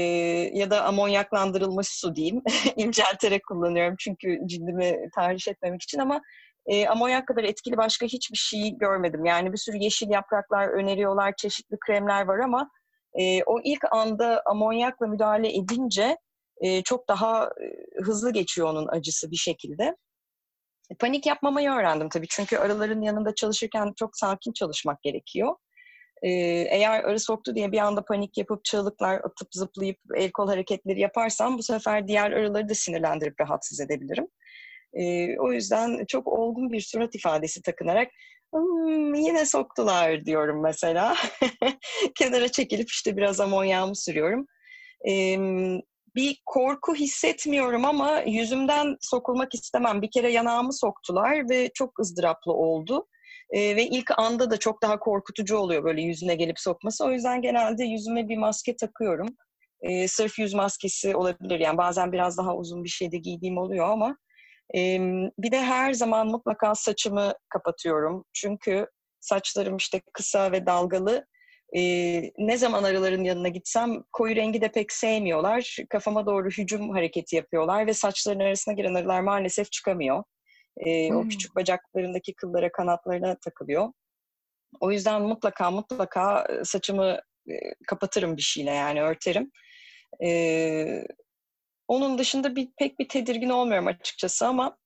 ya 0.54 0.72
da 0.72 0.84
amonyaklandırılmış 0.84 1.88
su 1.88 2.16
diyeyim. 2.16 2.44
İncelterek 2.76 3.46
kullanıyorum 3.48 3.96
çünkü 4.00 4.40
cildimi 4.46 5.10
tahriş 5.16 5.48
etmemek 5.48 5.82
için 5.82 6.00
ama 6.00 6.22
e, 6.66 6.88
amonyak 6.88 7.28
kadar 7.28 7.44
etkili 7.44 7.78
başka 7.78 8.06
hiçbir 8.06 8.38
şey 8.38 8.78
görmedim. 8.78 9.26
Yani 9.26 9.52
bir 9.54 9.58
sürü 9.58 9.78
yeşil 9.78 10.10
yapraklar 10.10 10.68
öneriyorlar, 10.68 11.34
çeşitli 11.38 11.78
kremler 11.80 12.26
var 12.26 12.40
ama 12.40 12.70
e, 13.14 13.44
o 13.44 13.60
ilk 13.64 13.94
anda 13.94 14.44
amonyakla 14.46 15.08
müdahale 15.08 15.56
edince 15.58 16.18
e, 16.62 16.84
çok 16.84 17.08
daha 17.08 17.46
e, 17.46 18.02
hızlı 18.04 18.34
geçiyor 18.34 18.68
onun 18.68 18.88
acısı 18.88 19.32
bir 19.32 19.36
şekilde. 19.36 19.96
Panik 21.00 21.26
yapmamayı 21.26 21.70
öğrendim 21.70 22.10
tabii. 22.10 22.28
Çünkü 22.28 22.58
arıların 22.58 23.02
yanında 23.02 23.36
çalışırken 23.36 23.94
çok 24.00 24.18
sakin 24.18 24.54
çalışmak 24.54 25.02
gerekiyor. 25.02 25.56
Eğer 26.24 27.04
arı 27.04 27.20
soktu 27.20 27.56
diye 27.56 27.72
bir 27.72 27.78
anda 27.78 28.06
panik 28.06 28.38
yapıp 28.38 28.66
çığlıklar 28.66 29.16
atıp 29.16 29.48
zıplayıp 29.52 29.98
el 30.16 30.32
kol 30.32 30.48
hareketleri 30.48 31.00
yaparsam 31.00 31.58
bu 31.58 31.64
sefer 31.64 32.08
diğer 32.08 32.32
arıları 32.32 32.70
da 32.70 32.74
sinirlendirip 32.74 33.42
rahatsız 33.42 33.80
edebilirim. 33.80 34.28
O 35.40 35.52
yüzden 35.54 36.06
çok 36.06 36.28
olgun 36.28 36.72
bir 36.72 36.82
surat 36.82 37.16
ifadesi 37.16 37.62
takınarak 37.62 38.08
hmm, 38.54 39.14
yine 39.14 39.46
soktular 39.46 40.26
diyorum 40.26 40.62
mesela. 40.64 41.16
Kenara 42.16 42.48
çekilip 42.48 42.90
işte 42.90 43.18
biraz 43.18 43.40
amonyağımı 43.40 43.96
sürüyorum. 43.96 44.46
Bir 46.16 46.42
korku 46.46 46.96
hissetmiyorum 46.96 47.86
ama 47.86 48.20
yüzümden 48.20 48.98
sokulmak 49.02 49.54
istemem. 49.54 50.02
Bir 50.02 50.12
kere 50.12 50.32
yanağımı 50.32 50.74
soktular 50.74 51.50
ve 51.50 51.70
çok 51.74 52.00
ızdıraplı 52.00 52.54
oldu. 52.54 53.08
E, 53.50 53.76
ve 53.76 53.86
ilk 53.86 54.20
anda 54.20 54.52
da 54.52 54.58
çok 54.58 54.84
daha 54.84 55.00
korkutucu 55.00 55.58
oluyor 55.58 55.84
böyle 55.84 56.02
yüzüne 56.02 56.36
gelip 56.36 56.60
sokması. 56.60 57.06
O 57.06 57.12
yüzden 57.12 57.42
genelde 57.42 57.84
yüzüme 57.84 58.30
bir 58.30 58.38
maske 58.38 58.76
takıyorum. 58.76 59.28
E, 59.82 60.08
sırf 60.08 60.40
yüz 60.40 60.54
maskesi 60.54 61.16
olabilir. 61.16 61.60
Yani 61.60 61.78
bazen 61.78 62.12
biraz 62.12 62.38
daha 62.38 62.56
uzun 62.56 62.84
bir 62.84 62.90
şey 62.90 63.12
de 63.12 63.18
giydiğim 63.18 63.58
oluyor 63.58 63.90
ama 63.90 64.18
e, 64.76 65.00
bir 65.40 65.52
de 65.52 65.62
her 65.62 65.94
zaman 65.94 66.28
mutlaka 66.28 66.76
saçımı 66.76 67.34
kapatıyorum. 67.50 68.26
Çünkü 68.34 68.88
saçlarım 69.20 69.78
işte 69.78 70.02
kısa 70.14 70.52
ve 70.52 70.66
dalgalı. 70.66 71.26
E, 71.78 71.82
ne 72.38 72.58
zaman 72.58 72.84
arıların 72.84 73.24
yanına 73.24 73.48
gitsem 73.48 74.04
koyu 74.14 74.36
rengi 74.36 74.62
de 74.62 74.72
pek 74.72 74.92
sevmiyorlar. 74.92 75.78
Kafama 75.90 76.26
doğru 76.26 76.50
hücum 76.50 76.90
hareketi 76.90 77.36
yapıyorlar 77.36 77.88
ve 77.88 77.94
saçların 77.94 78.40
arasına 78.40 78.74
giren 78.74 78.94
arılar 78.94 79.22
maalesef 79.22 79.72
çıkamıyor. 79.72 80.24
E, 80.78 81.10
hmm. 81.10 81.18
O 81.18 81.28
küçük 81.28 81.56
bacaklarındaki 81.56 82.34
kıllara, 82.34 82.72
kanatlarına 82.72 83.38
takılıyor. 83.46 83.94
O 84.80 84.92
yüzden 84.92 85.22
mutlaka 85.22 85.72
mutlaka 85.72 86.48
saçımı 86.64 87.20
kapatırım 87.88 88.38
bir 88.38 88.42
şeyle 88.42 88.72
yani 88.72 89.02
örterim. 89.02 89.52
E, 90.24 91.04
onun 91.88 92.18
dışında 92.18 92.56
bir 92.56 92.70
pek 92.78 93.00
bir 93.00 93.08
tedirgin 93.10 93.50
olmuyorum 93.50 93.88
açıkçası 93.88 94.48
ama 94.48 94.78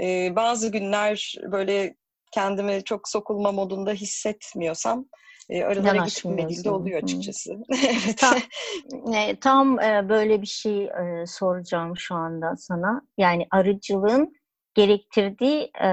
e, 0.00 0.36
bazı 0.36 0.72
günler 0.72 1.34
böyle 1.42 1.96
kendimi 2.32 2.84
çok 2.84 3.08
sokulma 3.08 3.52
modunda 3.52 3.92
hissetmiyorsam 3.92 5.06
e, 5.48 5.64
arılara 5.64 6.04
gitmediğimde 6.04 6.70
oluyor 6.70 7.02
açıkçası. 7.02 7.52
evet. 7.70 8.18
Tam, 8.18 8.34
e, 9.14 9.36
tam 9.40 9.80
e, 9.80 10.08
böyle 10.08 10.42
bir 10.42 10.46
şey 10.46 10.84
e, 10.84 11.26
soracağım 11.26 11.96
şu 11.96 12.14
anda 12.14 12.56
sana. 12.56 13.02
Yani 13.18 13.46
arıcılığın 13.50 14.32
gerektirdiği 14.74 15.70
e, 15.82 15.90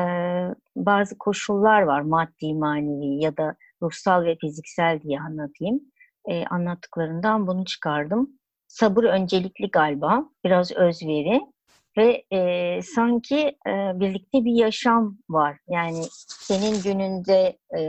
bazı 0.76 1.18
koşullar 1.18 1.82
var 1.82 2.02
maddi, 2.02 2.54
manevi 2.54 3.24
ya 3.24 3.38
da 3.38 3.56
ruhsal 3.82 4.24
ve 4.24 4.38
fiziksel 4.42 5.02
diye 5.02 5.20
anlatayım. 5.20 5.82
E, 6.26 6.46
anlattıklarından 6.46 7.48
bunu 7.48 7.66
çıkardım. 7.66 8.30
Sabır 8.68 9.04
öncelikli 9.04 9.72
galiba, 9.72 10.30
biraz 10.44 10.72
özveri 10.72 11.42
ve 11.98 12.24
e, 12.34 12.82
sanki 12.82 13.40
e, 13.68 14.00
birlikte 14.00 14.46
bir 14.46 14.54
yaşam 14.54 15.18
var. 15.30 15.58
Yani 15.70 16.04
senin 16.28 16.82
gününde, 16.84 17.58
e, 17.78 17.80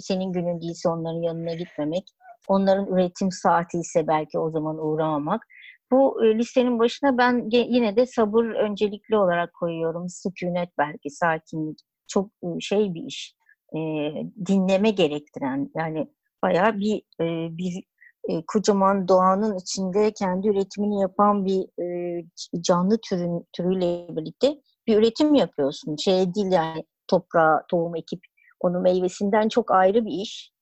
senin 0.00 0.32
günün 0.32 0.60
değilse 0.60 0.88
onların 0.88 1.22
yanına 1.22 1.54
gitmemek, 1.54 2.04
onların 2.48 2.86
üretim 2.86 3.32
saati 3.32 3.78
ise 3.78 4.06
belki 4.06 4.38
o 4.38 4.50
zaman 4.50 4.78
uğramamak 4.78 5.46
bu 5.90 6.24
e, 6.24 6.38
listenin 6.38 6.78
başına 6.78 7.18
ben 7.18 7.48
yine 7.52 7.96
de 7.96 8.06
sabır 8.06 8.44
öncelikli 8.44 9.16
olarak 9.16 9.54
koyuyorum. 9.54 10.08
Sükunet 10.08 10.68
belki, 10.78 11.10
sakinlik. 11.10 11.78
Çok 12.08 12.30
e, 12.42 12.60
şey 12.60 12.94
bir 12.94 13.02
iş. 13.02 13.34
E, 13.74 13.78
dinleme 14.46 14.90
gerektiren 14.90 15.70
yani 15.76 16.06
bayağı 16.42 16.78
bir 16.78 17.02
e, 17.20 17.56
bir 17.58 17.84
e, 18.28 18.46
kocaman 18.46 19.08
doğanın 19.08 19.56
içinde 19.56 20.12
kendi 20.12 20.48
üretimini 20.48 21.00
yapan 21.00 21.44
bir 21.44 21.82
e, 21.82 22.24
canlı 22.60 22.98
türün 23.08 23.46
türüyle 23.52 24.06
birlikte 24.16 24.60
bir 24.86 24.98
üretim 24.98 25.34
yapıyorsun. 25.34 25.96
Şey 25.96 26.34
değil 26.34 26.52
yani 26.52 26.84
toprağa 27.08 27.62
tohum 27.68 27.96
ekip 27.96 28.20
onu 28.60 28.80
meyvesinden 28.80 29.48
çok 29.48 29.70
ayrı 29.70 30.04
bir 30.04 30.12
iş. 30.22 30.52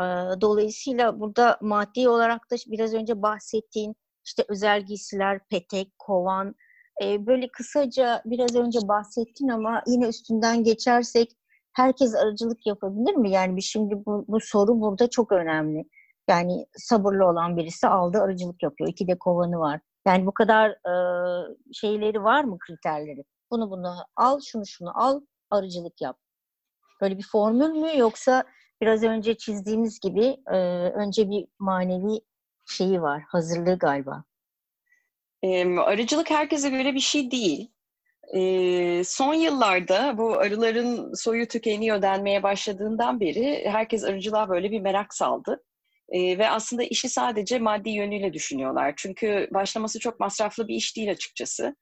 E, 0.00 0.04
dolayısıyla 0.40 1.20
burada 1.20 1.58
maddi 1.60 2.08
olarak 2.08 2.50
da 2.50 2.56
biraz 2.66 2.94
önce 2.94 3.22
bahsettiğin 3.22 3.96
işte 4.24 4.44
özel 4.48 4.82
giysiler, 4.82 5.40
petek, 5.50 5.98
kovan, 5.98 6.54
e, 7.02 7.26
böyle 7.26 7.48
kısaca 7.48 8.22
biraz 8.24 8.56
önce 8.56 8.78
bahsettin 8.88 9.48
ama 9.48 9.82
yine 9.86 10.08
üstünden 10.08 10.64
geçersek 10.64 11.36
herkes 11.72 12.14
arıcılık 12.14 12.66
yapabilir 12.66 13.14
mi? 13.14 13.30
Yani 13.30 13.62
şimdi 13.62 13.94
bu, 14.06 14.24
bu 14.28 14.40
soru 14.40 14.80
burada 14.80 15.10
çok 15.10 15.32
önemli. 15.32 15.84
Yani 16.28 16.66
sabırlı 16.76 17.26
olan 17.26 17.56
birisi 17.56 17.86
aldı 17.86 18.18
arıcılık 18.22 18.62
yapıyor. 18.62 18.90
İki 18.90 19.08
de 19.08 19.18
kovanı 19.18 19.58
var. 19.58 19.80
Yani 20.06 20.26
bu 20.26 20.32
kadar 20.34 20.70
e, 20.70 20.94
şeyleri 21.72 22.24
var 22.24 22.44
mı 22.44 22.58
kriterleri? 22.58 23.24
Bunu 23.50 23.70
bunu 23.70 23.94
al, 24.16 24.40
şunu 24.40 24.66
şunu 24.66 24.90
al, 24.94 25.20
arıcılık 25.50 26.00
yap. 26.00 26.18
Böyle 27.00 27.18
bir 27.18 27.26
formül 27.32 27.70
mü 27.70 27.98
yoksa 27.98 28.44
biraz 28.80 29.02
önce 29.02 29.36
çizdiğimiz 29.36 30.00
gibi 30.00 30.36
e, 30.52 30.56
önce 30.90 31.30
bir 31.30 31.46
manevi 31.58 32.20
şeyi 32.66 33.02
var, 33.02 33.22
hazırlığı 33.28 33.78
galiba. 33.78 34.24
E, 35.42 35.78
arıcılık 35.78 36.30
herkese 36.30 36.70
göre 36.70 36.94
bir 36.94 37.00
şey 37.00 37.30
değil. 37.30 37.70
E, 38.34 39.04
son 39.04 39.34
yıllarda 39.34 40.18
bu 40.18 40.38
arıların 40.38 41.14
soyu 41.14 41.48
tükeniyor 41.48 42.02
denmeye 42.02 42.42
başladığından 42.42 43.20
beri 43.20 43.64
herkes 43.68 44.04
arıcılığa 44.04 44.48
böyle 44.48 44.70
bir 44.70 44.80
merak 44.80 45.14
saldı. 45.14 45.62
E, 46.10 46.38
ve 46.38 46.50
aslında 46.50 46.82
işi 46.82 47.08
sadece 47.08 47.58
maddi 47.58 47.90
yönüyle 47.90 48.32
düşünüyorlar. 48.32 48.94
Çünkü 48.96 49.48
başlaması 49.54 49.98
çok 49.98 50.20
masraflı 50.20 50.68
bir 50.68 50.74
iş 50.74 50.96
değil 50.96 51.10
açıkçası. 51.10 51.76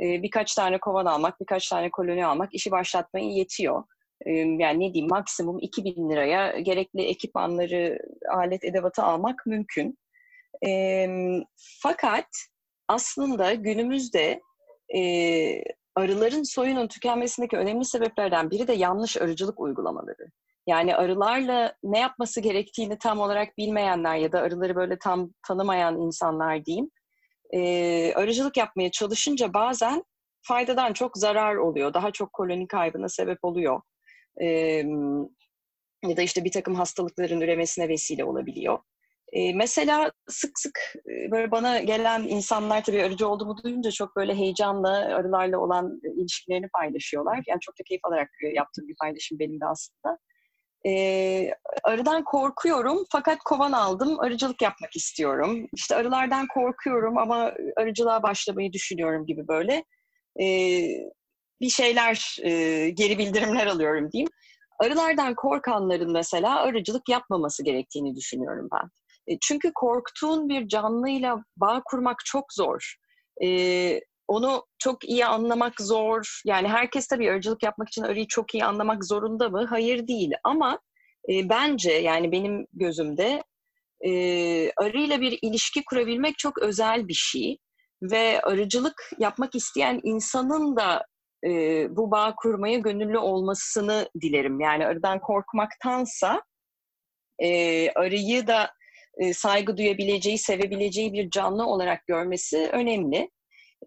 E, 0.00 0.22
birkaç 0.22 0.54
tane 0.54 0.78
kovan 0.78 1.06
almak, 1.06 1.40
birkaç 1.40 1.68
tane 1.68 1.90
koloni 1.90 2.26
almak 2.26 2.54
işi 2.54 2.70
başlatmaya 2.70 3.26
yetiyor. 3.26 3.84
E, 4.26 4.30
yani 4.32 4.80
ne 4.80 4.94
diyeyim 4.94 5.10
maksimum 5.10 5.58
2000 5.58 6.10
liraya 6.10 6.60
gerekli 6.60 7.02
ekipmanları, 7.02 7.98
alet 8.34 8.64
edevatı 8.64 9.02
almak 9.02 9.46
mümkün. 9.46 9.98
E, 10.66 11.06
fakat 11.82 12.26
aslında 12.88 13.54
günümüzde 13.54 14.40
e, 14.96 15.00
arıların 15.94 16.42
soyunun 16.42 16.88
tükenmesindeki 16.88 17.56
önemli 17.56 17.84
sebeplerden 17.84 18.50
biri 18.50 18.68
de 18.68 18.72
yanlış 18.72 19.16
arıcılık 19.16 19.60
uygulamaları. 19.60 20.26
Yani 20.66 20.96
arılarla 20.96 21.74
ne 21.82 21.98
yapması 21.98 22.40
gerektiğini 22.40 22.98
tam 22.98 23.20
olarak 23.20 23.58
bilmeyenler 23.58 24.16
ya 24.16 24.32
da 24.32 24.40
arıları 24.40 24.76
böyle 24.76 24.98
tam 24.98 25.30
tanımayan 25.46 26.00
insanlar 26.00 26.64
diyeyim, 26.64 26.90
e, 27.54 28.14
arıcılık 28.14 28.56
yapmaya 28.56 28.90
çalışınca 28.90 29.54
bazen 29.54 30.04
faydadan 30.42 30.92
çok 30.92 31.18
zarar 31.18 31.56
oluyor. 31.56 31.94
Daha 31.94 32.10
çok 32.10 32.32
koloni 32.32 32.66
kaybına 32.66 33.08
sebep 33.08 33.38
oluyor. 33.42 33.80
E, 34.42 34.46
ya 36.06 36.16
da 36.16 36.22
işte 36.22 36.44
bir 36.44 36.50
takım 36.52 36.74
hastalıkların 36.74 37.40
üremesine 37.40 37.88
vesile 37.88 38.24
olabiliyor. 38.24 38.78
E, 39.32 39.54
mesela 39.54 40.12
sık 40.28 40.58
sık 40.58 40.78
böyle 41.06 41.50
bana 41.50 41.80
gelen 41.80 42.22
insanlar 42.22 42.84
tabii 42.84 43.02
arıcı 43.02 43.28
olduğumu 43.28 43.56
duyunca 43.64 43.90
çok 43.90 44.16
böyle 44.16 44.34
heyecanla 44.34 44.90
arılarla 44.90 45.58
olan 45.58 46.00
ilişkilerini 46.16 46.68
paylaşıyorlar. 46.68 47.40
Yani 47.46 47.60
çok 47.60 47.78
da 47.78 47.82
keyif 47.88 48.04
alarak 48.04 48.30
yaptığım 48.54 48.88
bir 48.88 48.96
paylaşım 49.00 49.38
benim 49.38 49.60
de 49.60 49.66
aslında. 49.66 50.18
E, 50.86 51.50
arıdan 51.84 52.24
korkuyorum 52.24 53.04
fakat 53.10 53.38
kovan 53.38 53.72
aldım, 53.72 54.20
arıcılık 54.20 54.62
yapmak 54.62 54.96
istiyorum. 54.96 55.68
İşte 55.74 55.96
arılardan 55.96 56.46
korkuyorum 56.54 57.18
ama 57.18 57.52
arıcılığa 57.76 58.22
başlamayı 58.22 58.72
düşünüyorum 58.72 59.26
gibi 59.26 59.48
böyle 59.48 59.84
e, 60.40 60.46
bir 61.60 61.70
şeyler, 61.70 62.36
e, 62.42 62.50
geri 62.90 63.18
bildirimler 63.18 63.66
alıyorum 63.66 64.12
diyeyim. 64.12 64.30
Arılardan 64.78 65.34
korkanların 65.34 66.12
mesela 66.12 66.60
arıcılık 66.60 67.08
yapmaması 67.08 67.64
gerektiğini 67.64 68.16
düşünüyorum 68.16 68.68
ben. 68.72 68.90
E, 69.34 69.38
çünkü 69.40 69.72
korktuğun 69.74 70.48
bir 70.48 70.68
canlıyla 70.68 71.44
bağ 71.56 71.82
kurmak 71.84 72.16
çok 72.24 72.52
zor. 72.52 72.94
E, 73.44 74.00
onu 74.32 74.66
çok 74.78 75.08
iyi 75.08 75.26
anlamak 75.26 75.80
zor. 75.80 76.40
Yani 76.46 76.68
herkes 76.68 77.06
tabii 77.06 77.30
arıcılık 77.30 77.62
yapmak 77.62 77.88
için 77.88 78.02
arıyı 78.02 78.26
çok 78.28 78.54
iyi 78.54 78.64
anlamak 78.64 79.04
zorunda 79.04 79.48
mı? 79.48 79.66
Hayır 79.70 80.08
değil. 80.08 80.32
Ama 80.44 80.78
e, 81.28 81.48
bence 81.48 81.92
yani 81.92 82.32
benim 82.32 82.66
gözümde 82.72 83.42
e, 84.00 84.10
arıyla 84.76 85.20
bir 85.20 85.38
ilişki 85.42 85.84
kurabilmek 85.84 86.38
çok 86.38 86.58
özel 86.58 87.08
bir 87.08 87.14
şey. 87.14 87.58
Ve 88.02 88.40
arıcılık 88.42 89.10
yapmak 89.18 89.54
isteyen 89.54 90.00
insanın 90.02 90.76
da 90.76 91.06
e, 91.46 91.50
bu 91.96 92.10
bağ 92.10 92.34
kurmaya 92.36 92.78
gönüllü 92.78 93.18
olmasını 93.18 94.08
dilerim. 94.20 94.60
Yani 94.60 94.86
arıdan 94.86 95.20
korkmaktansa 95.20 96.42
e, 97.38 97.90
arıyı 97.90 98.46
da 98.46 98.70
e, 99.18 99.34
saygı 99.34 99.76
duyabileceği, 99.76 100.38
sevebileceği 100.38 101.12
bir 101.12 101.30
canlı 101.30 101.66
olarak 101.66 102.06
görmesi 102.06 102.68
önemli. 102.72 103.30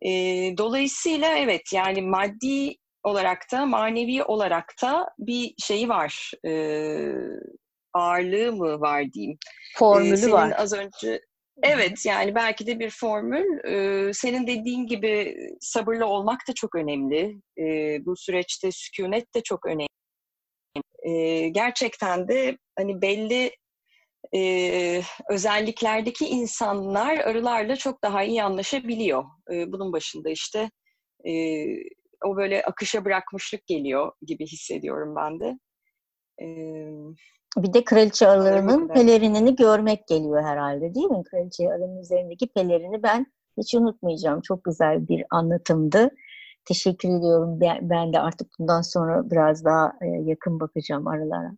E, 0.01 0.09
dolayısıyla 0.57 1.37
evet 1.37 1.73
yani 1.73 2.01
maddi 2.01 2.75
olarak 3.03 3.51
da 3.51 3.65
manevi 3.65 4.23
olarak 4.23 4.73
da 4.81 5.07
bir 5.19 5.53
şeyi 5.57 5.89
var. 5.89 6.31
E, 6.45 6.51
ağırlığı 7.93 8.53
mı 8.53 8.79
var 8.81 9.13
diyeyim. 9.13 9.37
Formülü 9.75 10.17
Senin 10.17 10.33
var. 10.33 10.53
az 10.57 10.73
önce 10.73 11.21
Evet 11.63 12.05
yani 12.05 12.35
belki 12.35 12.67
de 12.67 12.79
bir 12.79 12.89
formül. 12.89 13.63
Ee, 13.65 14.13
senin 14.13 14.47
dediğin 14.47 14.87
gibi 14.87 15.35
sabırlı 15.61 16.05
olmak 16.05 16.39
da 16.49 16.53
çok 16.53 16.75
önemli. 16.75 17.41
Ee, 17.59 18.05
bu 18.05 18.15
süreçte 18.17 18.71
sükunet 18.71 19.35
de 19.35 19.41
çok 19.41 19.65
önemli. 19.65 19.87
Ee, 21.03 21.49
gerçekten 21.49 22.27
de 22.27 22.57
hani 22.77 23.01
belli 23.01 23.51
e, 24.35 25.01
özelliklerdeki 25.29 26.25
insanlar 26.25 27.17
arılarla 27.17 27.75
çok 27.75 28.03
daha 28.03 28.23
iyi 28.23 28.43
anlaşabiliyor. 28.43 29.23
E, 29.51 29.71
bunun 29.71 29.93
başında 29.93 30.29
işte 30.29 30.69
e, 31.27 31.31
o 32.25 32.37
böyle 32.37 32.63
akışa 32.63 33.05
bırakmışlık 33.05 33.67
geliyor 33.67 34.11
gibi 34.21 34.45
hissediyorum 34.45 35.15
ben 35.15 35.39
de. 35.39 35.59
E, 36.41 36.47
bir 37.57 37.73
de 37.73 37.83
kraliçe 37.83 38.27
arılarının 38.27 38.87
pelerinini 38.87 39.55
görmek 39.55 40.07
geliyor 40.07 40.43
herhalde 40.43 40.95
değil 40.95 41.07
mi? 41.07 41.23
Kraliçe 41.23 41.69
arının 41.69 41.97
üzerindeki 41.97 42.47
pelerini 42.47 43.03
ben 43.03 43.25
hiç 43.57 43.75
unutmayacağım. 43.75 44.41
Çok 44.41 44.63
güzel 44.63 45.07
bir 45.07 45.23
anlatımdı. 45.31 46.09
Teşekkür 46.65 47.09
ediyorum. 47.09 47.59
Ben 47.81 48.13
de 48.13 48.19
artık 48.19 48.47
bundan 48.59 48.81
sonra 48.81 49.31
biraz 49.31 49.65
daha 49.65 49.93
yakın 50.23 50.59
bakacağım 50.59 51.07
arılara. 51.07 51.51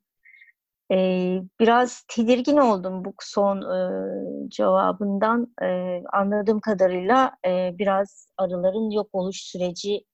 Ee, 0.91 1.41
biraz 1.59 2.03
tedirgin 2.07 2.57
oldum 2.57 3.05
bu 3.05 3.13
son 3.19 3.61
e, 3.61 4.49
cevabından. 4.49 5.53
E, 5.61 6.01
anladığım 6.13 6.59
kadarıyla 6.59 7.31
e, 7.47 7.75
biraz 7.79 8.27
arıların 8.37 8.91
yok 8.91 9.09
oluş 9.13 9.37
süreci 9.37 10.05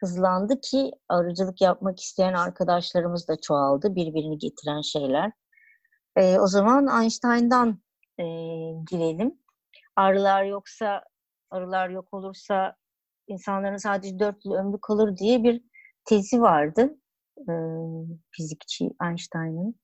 hızlandı 0.00 0.60
ki 0.60 0.90
arıcılık 1.08 1.60
yapmak 1.60 2.00
isteyen 2.00 2.34
arkadaşlarımız 2.34 3.28
da 3.28 3.40
çoğaldı. 3.40 3.94
Birbirini 3.94 4.38
getiren 4.38 4.80
şeyler. 4.80 5.32
E, 6.16 6.38
o 6.38 6.46
zaman 6.46 7.02
Einstein'dan 7.02 7.78
e, 8.18 8.24
girelim. 8.90 9.38
Arılar 9.96 10.44
yoksa, 10.44 11.02
arılar 11.50 11.88
yok 11.88 12.14
olursa 12.14 12.76
insanların 13.28 13.76
sadece 13.76 14.18
dört 14.18 14.44
yıl 14.44 14.52
ömrü 14.52 14.78
kalır 14.82 15.16
diye 15.16 15.42
bir 15.42 15.62
tezi 16.04 16.40
vardı. 16.42 16.94
E, 17.38 17.52
fizikçi 18.30 18.90
Einstein'ın. 19.02 19.74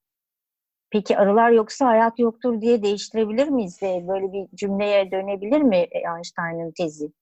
Peki 0.95 1.19
arılar 1.19 1.51
yoksa 1.51 1.87
hayat 1.87 2.19
yoktur 2.19 2.61
diye 2.61 2.83
değiştirebilir 2.83 3.49
miyiz? 3.49 3.79
Böyle 3.83 4.33
bir 4.33 4.57
cümleye 4.57 5.11
dönebilir 5.11 5.61
mi 5.61 5.87
Einstein'ın 6.17 6.73
tezi? 6.73 7.13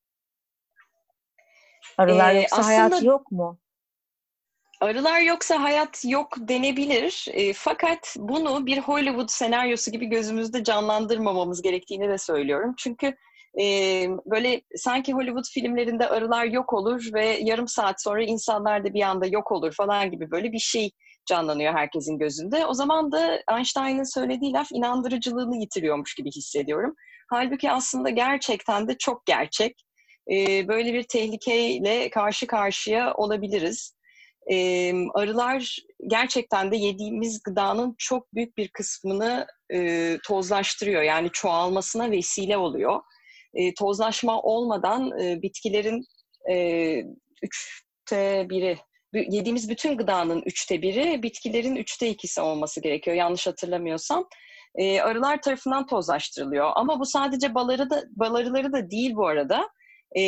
Arılar 1.99 2.35
ee, 2.35 2.37
yoksa 2.41 2.67
hayat 2.67 3.03
yok 3.03 3.33
mu? 3.33 3.59
Arılar 4.81 5.21
yoksa 5.21 5.63
hayat 5.63 6.05
yok 6.05 6.29
denebilir. 6.39 7.27
E, 7.33 7.53
fakat 7.53 8.17
bunu 8.19 8.67
bir 8.67 8.79
Hollywood 8.79 9.29
senaryosu 9.29 9.91
gibi 9.91 10.07
gözümüzde 10.07 10.65
canlandırmamamız 10.65 11.63
gerektiğini 11.63 12.09
de 12.09 12.19
söylüyorum. 12.19 12.75
Çünkü 12.79 13.17
e, 13.61 13.65
böyle 14.27 14.61
sanki 14.77 15.13
Hollywood 15.13 15.45
filmlerinde 15.55 16.09
arılar 16.09 16.45
yok 16.45 16.73
olur 16.73 17.09
ve 17.15 17.27
yarım 17.27 17.69
saat 17.69 18.03
sonra 18.03 18.23
insanlar 18.23 18.85
da 18.85 18.95
bir 18.95 19.03
anda 19.03 19.27
yok 19.27 19.53
olur 19.53 19.73
falan 19.73 20.11
gibi 20.11 20.31
böyle 20.31 20.53
bir 20.53 20.59
şey 20.59 20.91
canlanıyor 21.27 21.75
herkesin 21.75 22.19
gözünde. 22.19 22.67
O 22.67 22.75
zaman 22.75 23.13
da 23.13 23.43
Einstein'ın 23.57 24.15
söylediği 24.15 24.53
laf 24.53 24.73
inandırıcılığını 24.73 25.57
yitiriyormuş 25.57 26.15
gibi 26.15 26.31
hissediyorum. 26.31 26.95
Halbuki 27.31 27.71
aslında 27.71 28.11
gerçekten 28.11 28.89
de 28.89 28.99
çok 28.99 29.27
gerçek. 29.27 29.85
E, 30.33 30.69
böyle 30.69 30.93
bir 30.93 31.03
tehlikeyle 31.03 32.11
karşı 32.11 32.47
karşıya 32.47 33.15
olabiliriz. 33.15 33.97
E, 34.51 34.93
arılar 35.15 35.77
gerçekten 36.07 36.73
de 36.73 36.77
yediğimiz 36.77 37.43
gıdanın 37.43 37.95
çok 37.99 38.35
büyük 38.35 38.57
bir 38.57 38.69
kısmını 38.69 39.47
e, 39.75 40.19
tozlaştırıyor. 40.27 41.03
Yani 41.03 41.31
çoğalmasına 41.33 42.11
vesile 42.11 42.57
oluyor. 42.57 43.01
E, 43.55 43.75
tozlaşma 43.75 44.43
olmadan 44.43 45.21
e, 45.21 45.43
bitkilerin 45.43 46.05
e, 46.51 46.57
üçte 47.43 48.47
biri 48.51 48.79
yediğimiz 49.15 49.71
bütün 49.71 49.97
gıdanın 49.97 50.43
üçte 50.47 50.83
biri, 50.83 51.23
bitkilerin 51.23 51.77
üçte 51.77 52.09
ikisi 52.09 52.41
olması 52.41 52.81
gerekiyor 52.81 53.17
yanlış 53.17 53.47
hatırlamıyorsam. 53.47 54.29
E, 54.75 55.01
arılar 55.01 55.43
tarafından 55.43 55.87
tozlaştırılıyor. 55.87 56.71
Ama 56.75 57.01
bu 57.01 57.07
sadece 57.07 57.55
baları 57.55 57.91
da, 57.91 58.03
balarıları 58.11 58.73
da 58.73 58.91
değil 58.91 59.15
bu 59.17 59.27
arada. 59.27 59.69
E, 60.17 60.23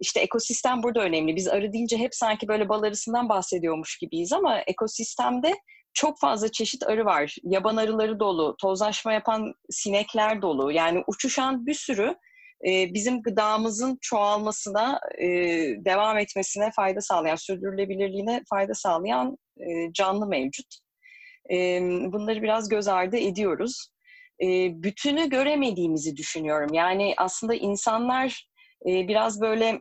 işte 0.00 0.20
ekosistem 0.20 0.82
burada 0.82 1.00
önemli. 1.00 1.36
Biz 1.36 1.48
arı 1.48 1.72
deyince 1.72 1.96
hep 1.96 2.14
sanki 2.14 2.48
böyle 2.48 2.68
bal 2.68 2.82
arısından 2.82 3.28
bahsediyormuş 3.28 3.98
gibiyiz 3.98 4.32
ama 4.32 4.60
ekosistemde 4.60 5.54
çok 5.94 6.20
fazla 6.20 6.52
çeşit 6.52 6.86
arı 6.86 7.04
var. 7.04 7.36
Yaban 7.42 7.76
arıları 7.76 8.20
dolu, 8.20 8.56
tozlaşma 8.60 9.12
yapan 9.12 9.54
sinekler 9.70 10.42
dolu. 10.42 10.72
Yani 10.72 11.04
uçuşan 11.06 11.66
bir 11.66 11.74
sürü 11.74 12.14
e, 12.66 12.94
bizim 12.94 13.22
gıdamızın 13.22 13.98
çoğalmasına, 14.00 15.00
e, 15.18 15.26
devam 15.84 16.18
etmesine 16.18 16.70
fayda 16.76 17.00
sağlayan, 17.00 17.36
sürdürülebilirliğine 17.36 18.42
fayda 18.50 18.74
sağlayan 18.74 19.38
e, 19.60 19.92
canlı 19.92 20.26
mevcut. 20.26 20.66
Bunları 22.12 22.42
biraz 22.42 22.68
göz 22.68 22.88
ardı 22.88 23.16
ediyoruz. 23.16 23.88
Bütünü 24.70 25.30
göremediğimizi 25.30 26.16
düşünüyorum. 26.16 26.74
Yani 26.74 27.14
aslında 27.16 27.54
insanlar 27.54 28.48
biraz 28.84 29.40
böyle 29.40 29.80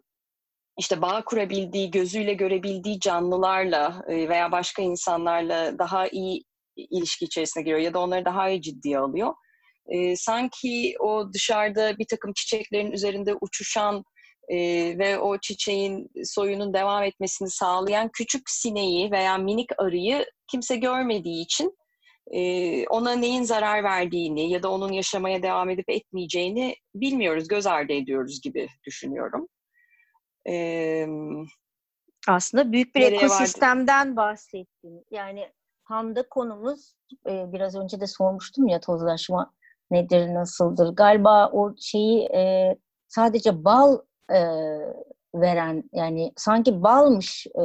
işte 0.80 1.02
bağ 1.02 1.24
kurabildiği, 1.26 1.92
gözüyle 1.92 2.34
görebildiği 2.34 3.00
canlılarla 3.00 4.02
veya 4.08 4.52
başka 4.52 4.82
insanlarla 4.82 5.80
daha 5.80 6.08
iyi 6.08 6.44
ilişki 6.76 7.26
içerisine 7.26 7.64
giriyor 7.64 7.80
ya 7.80 7.94
da 7.94 8.00
onları 8.00 8.26
daha 8.26 8.50
iyi 8.50 8.62
ciddiye 8.62 9.00
alıyor 9.00 9.34
e, 9.88 10.16
sanki 10.16 10.96
o 11.00 11.34
dışarıda 11.34 11.98
bir 11.98 12.06
takım 12.10 12.34
çiçeklerin 12.34 12.92
üzerinde 12.92 13.36
uçuşan 13.42 14.04
e, 14.50 14.58
ve 14.98 15.20
o 15.20 15.40
çiçeğin 15.40 16.10
soyunun 16.24 16.74
devam 16.74 17.04
etmesini 17.04 17.50
sağlayan 17.50 18.10
küçük 18.14 18.50
sineği 18.50 19.12
veya 19.12 19.38
minik 19.38 19.70
arıyı 19.78 20.26
kimse 20.52 20.76
görmediği 20.76 21.44
için 21.44 21.78
e, 22.32 22.88
ona 22.88 23.12
neyin 23.12 23.44
zarar 23.44 23.84
verdiğini 23.84 24.52
ya 24.52 24.64
da 24.64 24.72
onun 24.72 24.92
yaşamaya 24.92 25.44
devam 25.44 25.70
edip 25.70 25.90
etmeyeceğini 25.90 26.76
bilmiyoruz, 26.96 27.48
göz 27.48 27.68
ardı 27.68 27.94
ediyoruz 27.94 28.42
gibi 28.42 28.68
düşünüyorum. 28.86 29.48
E, 30.50 31.08
Aslında 32.28 32.72
büyük 32.72 32.96
bir 32.96 33.02
ekosistemden 33.02 34.08
vardı? 34.08 34.16
bahsettin. 34.16 35.06
Yani 35.12 35.52
Hamda 35.84 36.30
konumuz 36.30 36.94
e, 37.30 37.54
biraz 37.54 37.76
önce 37.76 38.00
de 38.00 38.08
sormuştum 38.08 38.68
ya 38.68 38.80
tozlaşma 38.80 39.54
nedir, 39.92 40.34
nasıldır? 40.34 40.96
Galiba 40.96 41.50
o 41.54 41.74
şeyi 41.80 42.26
e, 42.26 42.76
sadece 43.08 43.66
bal 43.66 43.98
e, 44.32 44.40
veren 45.36 45.84
yani 45.94 46.32
sanki 46.36 46.84
balmış 46.84 47.48
e, 47.48 47.64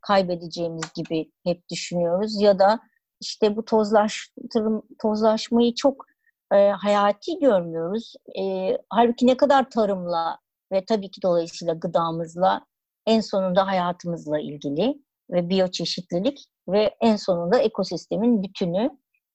kaybedeceğimiz 0.00 0.92
gibi 0.96 1.32
hep 1.44 1.68
düşünüyoruz 1.70 2.40
ya 2.40 2.58
da 2.58 2.80
işte 3.20 3.56
bu 3.56 3.64
tozlaştırım, 3.64 4.82
tozlaşmayı 5.02 5.74
çok 5.74 6.04
e, 6.52 6.68
hayati 6.68 7.38
görmüyoruz. 7.38 8.14
E, 8.40 8.76
halbuki 8.90 9.26
ne 9.26 9.36
kadar 9.36 9.70
tarımla 9.70 10.38
ve 10.72 10.84
tabii 10.84 11.10
ki 11.10 11.22
dolayısıyla 11.22 11.74
gıdamızla 11.74 12.66
en 13.06 13.20
sonunda 13.20 13.66
hayatımızla 13.66 14.40
ilgili 14.40 14.94
ve 15.30 15.48
biyoçeşitlilik 15.48 16.38
ve 16.68 16.96
en 17.00 17.16
sonunda 17.16 17.58
ekosistemin 17.58 18.42
bütünü 18.42 18.90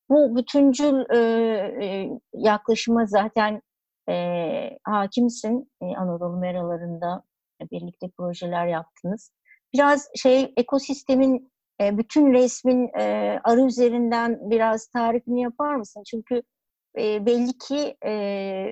bu 0.09 0.35
bütüncül 0.35 1.15
e, 1.15 2.09
yaklaşıma 2.33 3.05
zaten 3.05 3.61
e, 4.09 4.79
hakimsin. 4.83 5.71
E, 5.81 5.85
Anadolu 5.85 6.37
meralarında 6.37 7.23
birlikte 7.71 8.07
projeler 8.17 8.67
yaptınız. 8.67 9.31
Biraz 9.73 10.09
şey 10.15 10.53
ekosistemin 10.57 11.51
e, 11.81 11.97
bütün 11.97 12.33
resmin 12.33 12.99
e, 12.99 13.39
arı 13.43 13.61
üzerinden 13.61 14.39
biraz 14.49 14.87
tarifini 14.87 15.41
yapar 15.41 15.75
mısın? 15.75 16.03
Çünkü 16.11 16.43
e, 16.97 17.25
belli 17.25 17.57
ki 17.57 17.97
e, 18.05 18.11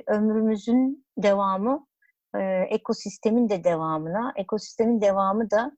ömrümüzün 0.08 1.06
devamı 1.18 1.88
e, 2.36 2.40
ekosistemin 2.70 3.50
de 3.50 3.64
devamına, 3.64 4.34
ekosistemin 4.36 5.02
devamı 5.02 5.52
da 5.52 5.72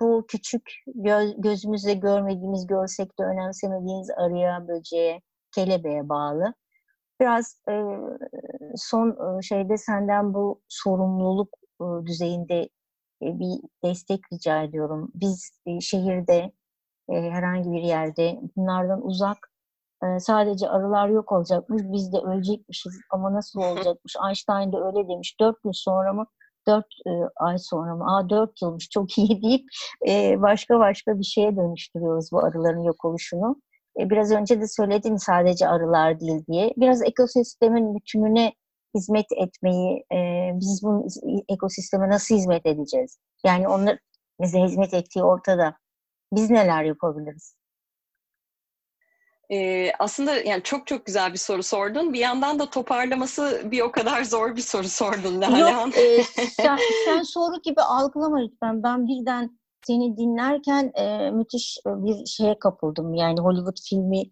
bu 0.00 0.24
küçük 0.28 0.70
göz, 0.86 1.34
gözümüzle 1.38 1.94
görmediğimiz, 1.94 2.66
görsek 2.66 3.18
de 3.18 3.24
önemsemediğimiz 3.24 4.10
arıya, 4.10 4.68
böceğe, 4.68 5.22
kelebeğe 5.54 6.08
bağlı. 6.08 6.54
Biraz 7.20 7.60
e, 7.70 7.72
son 8.76 9.38
e, 9.38 9.42
şeyde 9.42 9.76
senden 9.76 10.34
bu 10.34 10.62
sorumluluk 10.68 11.48
e, 11.80 12.06
düzeyinde 12.06 12.62
e, 13.22 13.38
bir 13.38 13.60
destek 13.84 14.20
rica 14.32 14.62
ediyorum. 14.62 15.10
Biz 15.14 15.50
e, 15.66 15.80
şehirde, 15.80 16.52
e, 17.10 17.14
herhangi 17.30 17.72
bir 17.72 17.82
yerde 17.82 18.40
bunlardan 18.56 19.06
uzak 19.06 19.38
e, 20.04 20.20
sadece 20.20 20.68
arılar 20.68 21.08
yok 21.08 21.32
olacakmış, 21.32 21.82
biz 21.84 22.12
de 22.12 22.18
ölecekmişiz 22.18 22.92
ama 23.10 23.34
nasıl 23.34 23.60
olacakmış? 23.62 24.14
Einstein 24.26 24.72
de 24.72 24.76
öyle 24.76 25.08
demiş. 25.08 25.36
Dört 25.40 25.62
gün 25.62 25.72
sonra 25.72 26.12
mı 26.12 26.26
dört 26.68 26.86
e, 27.06 27.10
ay 27.36 27.58
sonra 27.58 27.96
mı? 27.96 28.04
Aa 28.16 28.30
dört 28.30 28.62
yılmış 28.62 28.88
çok 28.90 29.18
iyi 29.18 29.42
deyip 29.42 29.64
e, 30.08 30.42
başka 30.42 30.78
başka 30.78 31.18
bir 31.18 31.24
şeye 31.24 31.56
dönüştürüyoruz 31.56 32.28
bu 32.32 32.38
arıların 32.38 32.82
yok 32.82 33.04
oluşunu. 33.04 33.56
E, 34.00 34.10
biraz 34.10 34.32
önce 34.32 34.60
de 34.60 34.68
söyledin 34.68 35.16
sadece 35.16 35.68
arılar 35.68 36.20
değil 36.20 36.46
diye. 36.48 36.72
Biraz 36.76 37.02
ekosistemin 37.02 37.94
bütününe 37.94 38.52
hizmet 38.94 39.26
etmeyi, 39.36 40.04
e, 40.12 40.50
biz 40.54 40.80
bu 40.82 41.06
ekosisteme 41.48 42.08
nasıl 42.08 42.34
hizmet 42.34 42.66
edeceğiz? 42.66 43.18
Yani 43.44 43.68
onlar 43.68 43.98
bize 44.40 44.60
hizmet 44.60 44.94
ettiği 44.94 45.22
ortada. 45.22 45.76
Biz 46.32 46.50
neler 46.50 46.84
yapabiliriz? 46.84 47.57
Ee, 49.52 49.92
aslında 49.98 50.36
yani 50.36 50.62
çok 50.62 50.86
çok 50.86 51.06
güzel 51.06 51.32
bir 51.32 51.38
soru 51.38 51.62
sordun. 51.62 52.12
Bir 52.12 52.18
yandan 52.18 52.58
da 52.58 52.70
toparlaması 52.70 53.62
bir 53.64 53.80
o 53.80 53.92
kadar 53.92 54.24
zor 54.24 54.56
bir 54.56 54.62
soru 54.62 54.88
sordun 54.88 55.40
Nalan. 55.40 55.86
Yok, 55.86 55.98
e, 55.98 56.22
sen, 56.50 56.78
sen 57.04 57.22
soru 57.22 57.62
gibi 57.62 57.80
algılama 57.80 58.38
lütfen. 58.38 58.82
Ben 58.82 59.06
birden 59.06 59.58
seni 59.86 60.16
dinlerken 60.16 60.92
e, 60.94 61.30
müthiş 61.30 61.78
bir 61.86 62.26
şeye 62.26 62.58
kapıldım. 62.58 63.14
Yani 63.14 63.40
Hollywood 63.40 63.76
filmi 63.88 64.22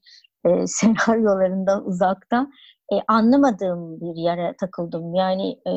e, 0.46 0.66
senaryolarından 0.66 1.87
uzakta 1.87 2.46
e, 2.92 2.94
anlamadığım 3.09 4.00
bir 4.00 4.22
yere 4.22 4.55
takıldım. 4.61 5.14
Yani 5.14 5.50
e, 5.66 5.72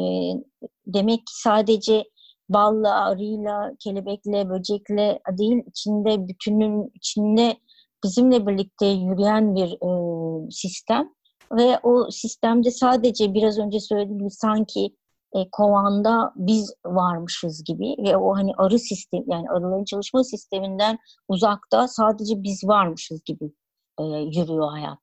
demek 0.87 1.17
ki 1.17 1.41
sadece 1.41 2.03
balla, 2.49 3.05
arıyla, 3.05 3.71
kelebekle, 3.79 4.49
böcekle 4.49 5.19
değil, 5.37 5.63
içinde 5.67 6.27
bütünün 6.27 6.91
içinde 6.95 7.57
bizimle 8.03 8.47
birlikte 8.47 8.85
yürüyen 8.85 9.55
bir 9.55 9.71
e, 9.71 10.51
sistem 10.51 11.09
ve 11.51 11.79
o 11.83 12.11
sistemde 12.11 12.71
sadece 12.71 13.33
biraz 13.33 13.59
önce 13.59 13.79
söylediğim 13.79 14.19
gibi 14.19 14.31
sanki 14.31 14.95
e, 15.35 15.49
kovanda 15.51 16.33
biz 16.35 16.73
varmışız 16.85 17.63
gibi 17.63 17.95
ve 17.99 18.17
o 18.17 18.35
hani 18.35 18.51
arı 18.57 18.79
sistem 18.79 19.23
yani 19.27 19.49
arıların 19.49 19.85
çalışma 19.85 20.23
sisteminden 20.23 20.97
uzakta 21.27 21.87
sadece 21.87 22.43
biz 22.43 22.63
varmışız 22.63 23.23
gibi 23.23 23.51
e, 23.99 24.03
yürüyor 24.03 24.71
hayat. 24.71 24.99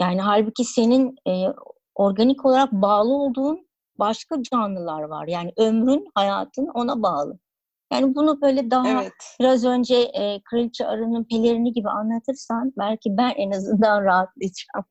Yani 0.00 0.20
halbuki 0.20 0.64
senin 0.64 1.16
e, 1.28 1.46
organik 1.94 2.46
olarak 2.46 2.72
bağlı 2.72 3.12
olduğun 3.12 3.68
başka 3.98 4.42
canlılar 4.42 5.02
var. 5.02 5.26
Yani 5.26 5.52
ömrün, 5.56 6.10
hayatın 6.14 6.66
ona 6.74 7.02
bağlı. 7.02 7.38
Yani 7.92 8.14
bunu 8.14 8.40
böyle 8.40 8.70
daha 8.70 9.02
evet. 9.02 9.36
biraz 9.40 9.64
önce 9.64 9.96
e, 9.96 10.40
Kraliçe 10.44 10.86
Arı'nın 10.86 11.24
pelerini 11.24 11.72
gibi 11.72 11.88
anlatırsan 11.88 12.72
belki 12.78 13.16
ben 13.16 13.34
en 13.36 13.50
azından 13.50 14.04
rahatlayacağım. 14.04 14.84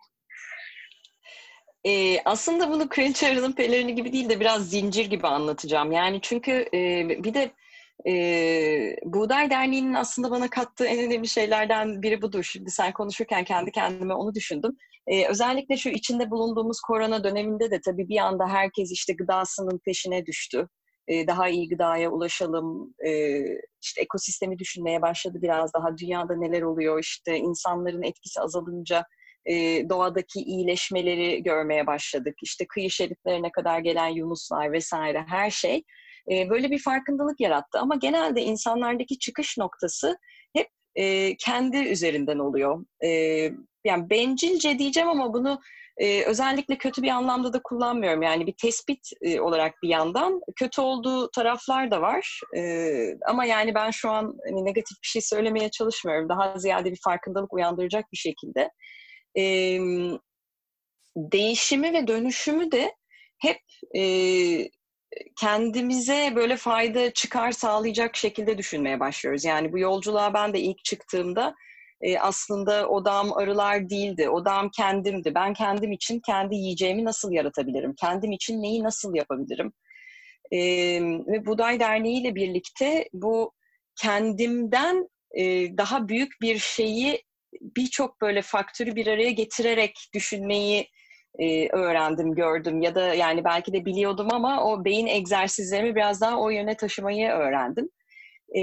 E, 1.85 2.21
aslında 2.25 2.69
bunu 2.69 2.89
Kraliçe 2.89 3.27
Arı'nın 3.27 3.51
pelerini 3.51 3.95
gibi 3.95 4.13
değil 4.13 4.29
de 4.29 4.39
biraz 4.39 4.69
zincir 4.69 5.05
gibi 5.05 5.27
anlatacağım. 5.27 5.91
Yani 5.91 6.19
çünkü 6.21 6.51
e, 6.73 7.09
bir 7.23 7.33
de 7.33 7.51
e, 8.07 8.95
Buğday 9.05 9.49
Derneği'nin 9.49 9.93
aslında 9.93 10.31
bana 10.31 10.49
kattığı 10.49 10.85
en 10.85 10.99
önemli 10.99 11.27
şeylerden 11.27 12.01
biri 12.01 12.21
budur. 12.21 12.43
Şimdi 12.43 12.71
sen 12.71 12.93
konuşurken 12.93 13.43
kendi 13.43 13.71
kendime 13.71 14.13
onu 14.13 14.35
düşündüm. 14.35 14.77
E, 15.07 15.27
özellikle 15.27 15.77
şu 15.77 15.89
içinde 15.89 16.31
bulunduğumuz 16.31 16.81
korona 16.81 17.23
döneminde 17.23 17.71
de 17.71 17.81
tabii 17.85 18.09
bir 18.09 18.17
anda 18.17 18.47
herkes 18.47 18.91
işte 18.91 19.13
gıdasının 19.13 19.79
peşine 19.85 20.25
düştü. 20.25 20.67
E, 21.09 21.27
daha 21.27 21.49
iyi 21.49 21.69
gıdaya 21.69 22.09
ulaşalım, 22.11 22.93
e, 23.07 23.41
işte 23.81 24.01
ekosistemi 24.01 24.59
düşünmeye 24.59 25.01
başladı 25.01 25.39
biraz 25.41 25.73
daha. 25.73 25.97
Dünyada 25.97 26.35
neler 26.35 26.61
oluyor, 26.61 26.99
işte 26.99 27.37
insanların 27.37 28.03
etkisi 28.03 28.41
azalınca 28.41 29.05
e, 29.45 29.53
doğadaki 29.89 30.39
iyileşmeleri 30.39 31.43
görmeye 31.43 31.87
başladık. 31.87 32.35
İşte 32.43 32.65
kıyı 32.67 32.89
şeritlerine 32.89 33.51
kadar 33.51 33.79
gelen 33.79 34.07
yunuslar 34.07 34.71
vesaire 34.71 35.25
her 35.27 35.51
şey 35.51 35.83
böyle 36.29 36.71
bir 36.71 36.79
farkındalık 36.79 37.39
yarattı. 37.39 37.79
Ama 37.79 37.95
genelde 37.95 38.41
insanlardaki 38.41 39.19
çıkış 39.19 39.57
noktası 39.57 40.17
hep 40.55 40.67
kendi 41.39 41.77
üzerinden 41.77 42.39
oluyor. 42.39 42.85
Yani 43.85 44.09
bencilce 44.09 44.79
diyeceğim 44.79 45.09
ama 45.09 45.33
bunu 45.33 45.59
e, 45.99 46.23
özellikle 46.23 46.77
kötü 46.77 47.03
bir 47.03 47.09
anlamda 47.09 47.53
da 47.53 47.61
kullanmıyorum. 47.63 48.21
Yani 48.21 48.47
bir 48.47 48.55
tespit 48.61 48.99
e, 49.21 49.41
olarak 49.41 49.73
bir 49.83 49.89
yandan 49.89 50.41
kötü 50.55 50.81
olduğu 50.81 51.31
taraflar 51.31 51.91
da 51.91 52.01
var. 52.01 52.39
E, 52.57 52.61
ama 53.27 53.45
yani 53.45 53.75
ben 53.75 53.91
şu 53.91 54.09
an 54.09 54.35
hani, 54.49 54.65
negatif 54.65 54.97
bir 55.03 55.07
şey 55.07 55.21
söylemeye 55.21 55.71
çalışmıyorum. 55.71 56.29
Daha 56.29 56.57
ziyade 56.57 56.91
bir 56.91 56.99
farkındalık 57.03 57.53
uyandıracak 57.53 58.05
bir 58.11 58.17
şekilde. 58.17 58.69
E, 59.37 59.43
değişimi 61.15 61.93
ve 61.93 62.07
dönüşümü 62.07 62.71
de 62.71 62.95
hep 63.41 63.59
e, 63.97 64.03
kendimize 65.39 66.33
böyle 66.35 66.55
fayda 66.55 67.13
çıkar 67.13 67.51
sağlayacak 67.51 68.15
şekilde 68.15 68.57
düşünmeye 68.57 68.99
başlıyoruz. 68.99 69.45
Yani 69.45 69.73
bu 69.73 69.79
yolculuğa 69.79 70.33
ben 70.33 70.53
de 70.53 70.59
ilk 70.59 70.83
çıktığımda 70.83 71.55
e, 72.01 72.19
aslında 72.19 72.89
odam 72.89 73.33
arılar 73.33 73.89
değildi. 73.89 74.29
Odam 74.29 74.69
kendimdi. 74.69 75.35
Ben 75.35 75.53
kendim 75.53 75.91
için 75.91 76.19
kendi 76.19 76.55
yiyeceğimi 76.55 77.05
nasıl 77.05 77.31
yaratabilirim? 77.31 77.95
Kendim 77.95 78.31
için 78.31 78.61
neyi 78.61 78.83
nasıl 78.83 79.15
yapabilirim? 79.15 79.73
E, 80.51 80.59
ve 81.01 81.45
Buday 81.45 81.79
Derneği 81.79 82.21
ile 82.21 82.35
birlikte 82.35 83.09
bu 83.13 83.53
kendimden 83.95 85.09
e, 85.31 85.43
daha 85.77 86.07
büyük 86.07 86.41
bir 86.41 86.57
şeyi 86.57 87.23
birçok 87.61 88.21
böyle 88.21 88.41
faktörü 88.41 88.95
bir 88.95 89.07
araya 89.07 89.31
getirerek 89.31 90.09
düşünmeyi 90.13 90.87
e, 91.39 91.69
öğrendim, 91.69 92.35
gördüm 92.35 92.81
ya 92.81 92.95
da 92.95 93.13
yani 93.13 93.43
belki 93.43 93.73
de 93.73 93.85
biliyordum 93.85 94.27
ama 94.31 94.63
o 94.63 94.85
beyin 94.85 95.07
egzersizlerimi 95.07 95.95
biraz 95.95 96.21
daha 96.21 96.39
o 96.39 96.49
yöne 96.49 96.77
taşımayı 96.77 97.29
öğrendim. 97.29 97.89
E, 98.55 98.61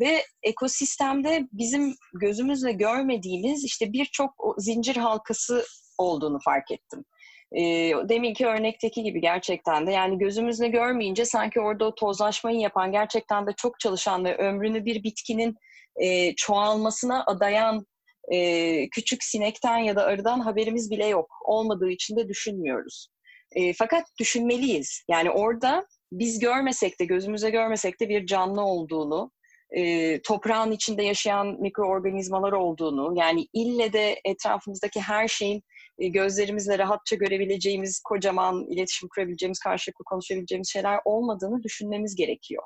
ve 0.00 0.24
ekosistemde 0.42 1.48
bizim 1.52 1.94
gözümüzle 2.20 2.72
görmediğimiz 2.72 3.64
işte 3.64 3.92
birçok 3.92 4.30
zincir 4.58 4.96
halkası 4.96 5.64
olduğunu 5.98 6.38
fark 6.44 6.70
ettim. 6.70 7.04
E, 7.52 7.62
deminki 8.08 8.46
örnekteki 8.46 9.02
gibi 9.02 9.20
gerçekten 9.20 9.86
de 9.86 9.92
yani 9.92 10.18
gözümüzle 10.18 10.68
görmeyince 10.68 11.24
sanki 11.24 11.60
orada 11.60 11.84
o 11.84 11.94
tozlaşmayı 11.94 12.58
yapan 12.58 12.92
gerçekten 12.92 13.46
de 13.46 13.50
çok 13.56 13.80
çalışan 13.80 14.24
ve 14.24 14.36
ömrünü 14.36 14.84
bir 14.84 15.02
bitkinin 15.02 15.56
e, 15.96 16.34
çoğalmasına 16.34 17.24
adayan 17.26 17.86
e, 18.32 18.88
küçük 18.88 19.24
sinekten 19.24 19.78
ya 19.78 19.96
da 19.96 20.04
arıdan 20.04 20.40
haberimiz 20.40 20.90
bile 20.90 21.06
yok. 21.06 21.30
Olmadığı 21.44 21.90
için 21.90 22.16
de 22.16 22.28
düşünmüyoruz. 22.28 23.08
E, 23.52 23.72
fakat 23.72 24.04
düşünmeliyiz. 24.20 25.04
Yani 25.08 25.30
orada 25.30 25.86
biz 26.12 26.38
görmesek 26.38 27.00
de, 27.00 27.04
gözümüze 27.04 27.50
görmesek 27.50 28.00
de 28.00 28.08
bir 28.08 28.26
canlı 28.26 28.62
olduğunu, 28.62 29.30
e, 29.70 30.22
toprağın 30.22 30.72
içinde 30.72 31.02
yaşayan 31.02 31.60
mikroorganizmalar 31.60 32.52
olduğunu, 32.52 33.12
yani 33.16 33.46
ille 33.52 33.92
de 33.92 34.20
etrafımızdaki 34.24 35.00
her 35.00 35.28
şeyin 35.28 35.62
e, 35.98 36.08
gözlerimizle 36.08 36.78
rahatça 36.78 37.16
görebileceğimiz, 37.16 38.00
kocaman 38.04 38.66
iletişim 38.70 39.08
kurabileceğimiz, 39.08 39.58
karşılıklı 39.58 40.04
konuşabileceğimiz 40.04 40.68
şeyler 40.72 40.98
olmadığını 41.04 41.62
düşünmemiz 41.62 42.14
gerekiyor. 42.14 42.62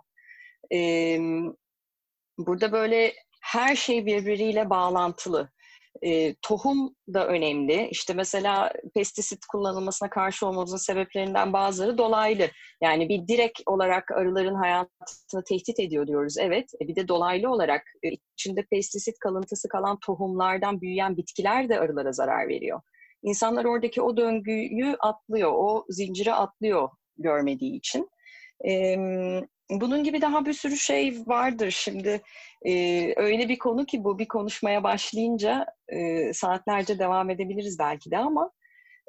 E, 0.72 1.18
burada 2.38 2.72
böyle 2.72 3.12
her 3.42 3.76
şey 3.76 4.06
birbiriyle 4.06 4.70
bağlantılı. 4.70 5.50
E, 6.02 6.34
tohum 6.34 6.94
da 7.14 7.26
önemli. 7.26 7.88
İşte 7.90 8.14
mesela 8.14 8.72
pestisit 8.94 9.46
kullanılmasına 9.46 10.10
karşı 10.10 10.46
olmamızın 10.46 10.76
sebeplerinden 10.76 11.52
bazıları 11.52 11.98
dolaylı. 11.98 12.48
Yani 12.82 13.08
bir 13.08 13.28
direkt 13.28 13.60
olarak 13.66 14.10
arıların 14.10 14.54
hayatını 14.54 15.44
tehdit 15.48 15.80
ediyor 15.80 16.06
diyoruz. 16.06 16.34
Evet. 16.38 16.70
E, 16.82 16.88
bir 16.88 16.96
de 16.96 17.08
dolaylı 17.08 17.50
olarak 17.50 17.82
e, 18.02 18.08
içinde 18.36 18.66
pestisit 18.70 19.18
kalıntısı 19.18 19.68
kalan 19.68 19.98
tohumlardan 20.06 20.80
büyüyen 20.80 21.16
bitkiler 21.16 21.68
de 21.68 21.80
arılara 21.80 22.12
zarar 22.12 22.48
veriyor. 22.48 22.80
İnsanlar 23.22 23.64
oradaki 23.64 24.02
o 24.02 24.16
döngüyü 24.16 24.96
atlıyor, 25.00 25.52
o 25.54 25.84
zinciri 25.88 26.32
atlıyor 26.32 26.88
görmediği 27.18 27.76
için. 27.76 28.08
E, 28.68 28.96
bunun 29.80 30.04
gibi 30.04 30.22
daha 30.22 30.44
bir 30.44 30.52
sürü 30.52 30.76
şey 30.76 31.22
vardır 31.26 31.70
şimdi. 31.70 32.20
E, 32.62 32.72
öyle 33.16 33.48
bir 33.48 33.58
konu 33.58 33.86
ki 33.86 34.04
bu 34.04 34.18
bir 34.18 34.28
konuşmaya 34.28 34.84
başlayınca 34.84 35.66
e, 35.88 36.32
saatlerce 36.32 36.98
devam 36.98 37.30
edebiliriz 37.30 37.78
belki 37.78 38.10
de 38.10 38.18
ama 38.18 38.50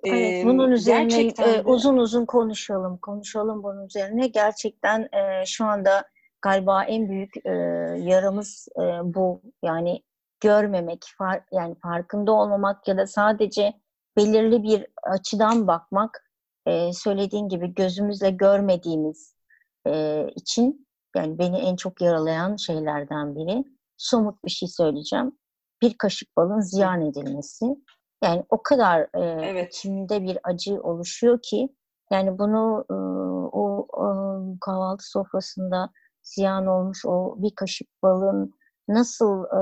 Evet, 0.04 0.46
bunun 0.46 0.72
üzerine 0.72 1.34
e, 1.40 1.62
uzun 1.62 1.98
uzun 1.98 2.26
konuşalım, 2.26 2.98
konuşalım 2.98 3.64
bunun 3.64 3.86
üzerine. 3.86 4.28
Gerçekten 4.28 5.02
e, 5.02 5.46
şu 5.46 5.66
anda 5.66 6.04
galiba 6.42 6.84
en 6.84 7.10
büyük 7.10 7.46
e, 7.46 7.52
yaramız 8.00 8.68
e, 8.78 8.84
bu. 9.04 9.42
Yani 9.64 10.04
görmemek, 10.42 11.00
far, 11.18 11.42
yani 11.52 11.76
farkında 11.76 12.32
olmamak 12.32 12.88
ya 12.88 12.98
da 12.98 13.08
sadece 13.08 13.74
belirli 14.18 14.64
bir 14.64 14.88
açıdan 15.04 15.68
bakmak, 15.68 16.30
e, 16.66 16.94
söylediğin 16.94 17.50
gibi 17.50 17.74
gözümüzle 17.74 18.30
görmediğimiz 18.30 19.33
e, 19.88 20.28
için 20.36 20.88
yani 21.16 21.38
beni 21.40 21.58
en 21.58 21.76
çok 21.76 22.02
yaralayan 22.02 22.56
şeylerden 22.56 23.36
biri 23.36 23.64
somut 23.98 24.44
bir 24.46 24.50
şey 24.50 24.70
söyleyeceğim. 24.70 25.32
Bir 25.82 25.98
kaşık 25.98 26.38
balın 26.38 26.60
ziyan 26.60 27.02
edilmesi. 27.02 27.66
Yani 28.24 28.44
o 28.50 28.64
kadar 28.64 29.02
e, 29.02 29.48
evet. 29.50 29.74
içimde 29.76 30.24
bir 30.24 30.38
acı 30.44 30.82
oluşuyor 30.82 31.40
ki 31.42 31.70
yani 32.12 32.40
bunu 32.40 32.86
e, 32.90 32.94
o, 33.58 33.88
o 33.94 34.40
kahvaltı 34.62 35.10
sofrasında 35.10 35.90
ziyan 36.24 36.68
olmuş 36.68 37.06
o 37.06 37.36
bir 37.38 37.56
kaşık 37.56 37.88
balın 38.04 38.54
nasıl 38.88 39.44
e, 39.44 39.62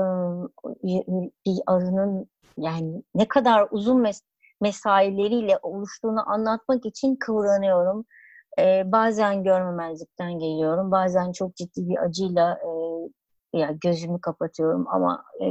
bir 1.46 1.60
arının 1.66 2.30
yani 2.56 3.02
ne 3.14 3.28
kadar 3.28 3.68
uzun 3.70 4.00
mes 4.00 4.22
mesaileriyle 4.60 5.58
oluştuğunu 5.62 6.30
anlatmak 6.30 6.86
için 6.86 7.16
kıvranıyorum. 7.16 8.04
E, 8.58 8.82
bazen 8.92 9.44
görmemezlikten 9.44 10.38
geliyorum. 10.38 10.90
Bazen 10.90 11.32
çok 11.32 11.56
ciddi 11.56 11.88
bir 11.88 12.04
acıyla 12.04 12.58
e, 12.58 13.58
ya 13.58 13.70
gözümü 13.80 14.20
kapatıyorum 14.20 14.88
ama 14.88 15.24
e, 15.40 15.46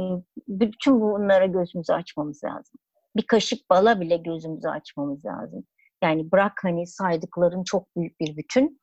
bütün 0.48 1.00
bunlara 1.00 1.46
gözümüzü 1.46 1.92
açmamız 1.92 2.44
lazım. 2.44 2.74
Bir 3.16 3.26
kaşık 3.26 3.70
bala 3.70 4.00
bile 4.00 4.16
gözümüzü 4.16 4.68
açmamız 4.68 5.24
lazım. 5.24 5.64
Yani 6.02 6.32
bırak 6.32 6.52
hani 6.62 6.86
saydıkların 6.86 7.64
çok 7.64 7.96
büyük 7.96 8.20
bir 8.20 8.36
bütün 8.36 8.80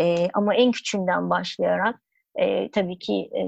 e, 0.00 0.28
ama 0.34 0.54
en 0.54 0.72
küçüğünden 0.72 1.30
başlayarak 1.30 2.00
e, 2.36 2.70
tabii 2.70 2.98
ki 2.98 3.30
e, 3.36 3.42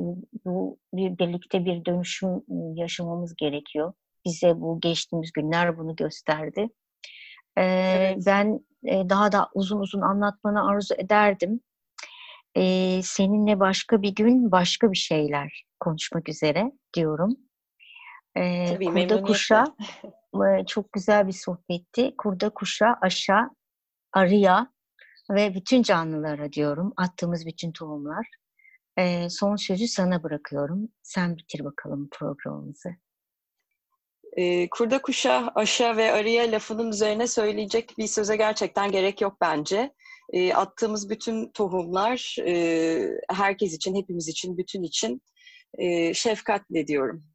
bu 0.45 0.79
bir 0.95 1.19
birlikte 1.19 1.65
bir 1.65 1.85
dönüşüm 1.85 2.43
yaşamamız 2.75 3.37
gerekiyor. 3.37 3.93
Bize 4.25 4.61
bu 4.61 4.81
geçtiğimiz 4.81 5.33
günler 5.33 5.79
bunu 5.79 5.97
gösterdi. 5.97 6.69
E, 7.57 7.63
evet. 7.65 8.23
Ben 8.27 8.61
e, 8.85 9.09
daha 9.09 9.33
da 9.33 9.49
uzun 9.55 9.81
uzun 9.81 10.01
anlatmanı 10.01 10.69
arzu 10.69 10.95
ederdim. 10.95 11.61
E, 12.55 13.01
seninle 13.03 13.61
başka 13.61 14.03
bir 14.03 14.15
gün 14.15 14.53
başka 14.53 14.93
bir 14.93 14.97
şeyler 14.97 15.65
konuşmak 15.81 16.29
üzere 16.29 16.73
diyorum. 16.95 17.37
E, 18.37 18.67
Tabii, 18.75 18.87
Kurda 18.87 19.23
Kuş'a 19.23 19.65
e, 20.61 20.67
çok 20.67 20.93
güzel 20.93 21.27
bir 21.27 21.33
sohbetti. 21.33 22.15
Kurda 22.19 22.51
Kuş'a, 22.51 22.99
Aşa, 23.01 23.51
Arıya 24.13 24.73
ve 25.31 25.55
bütün 25.55 25.83
canlılara 25.83 26.53
diyorum. 26.53 26.93
Attığımız 26.97 27.47
bütün 27.47 27.73
tohumlar. 27.73 28.27
E, 28.97 29.31
son 29.31 29.57
sözü 29.57 29.89
sana 29.89 30.23
bırakıyorum. 30.23 30.89
Sen 31.03 31.37
bitir 31.37 31.65
bakalım 31.65 32.09
programımızı. 32.13 32.91
E, 34.37 34.69
kurda 34.69 35.03
kuşa, 35.03 35.53
aşa 35.55 35.97
ve 35.97 36.13
arıya 36.13 36.45
lafının 36.45 36.91
üzerine 36.91 37.27
söyleyecek 37.27 37.99
bir 37.99 38.07
söze 38.07 38.37
gerçekten 38.37 38.93
gerek 38.93 39.21
yok 39.21 39.37
bence. 39.41 39.93
E, 40.33 40.55
attığımız 40.55 41.11
bütün 41.11 41.51
tohumlar 41.51 42.37
e, 42.47 43.09
herkes 43.31 43.75
için, 43.75 43.95
hepimiz 43.95 44.29
için, 44.29 44.59
bütün 44.59 44.83
için 44.83 45.23
e, 45.79 46.15
şefkatle 46.15 46.87
diyorum. 46.87 47.32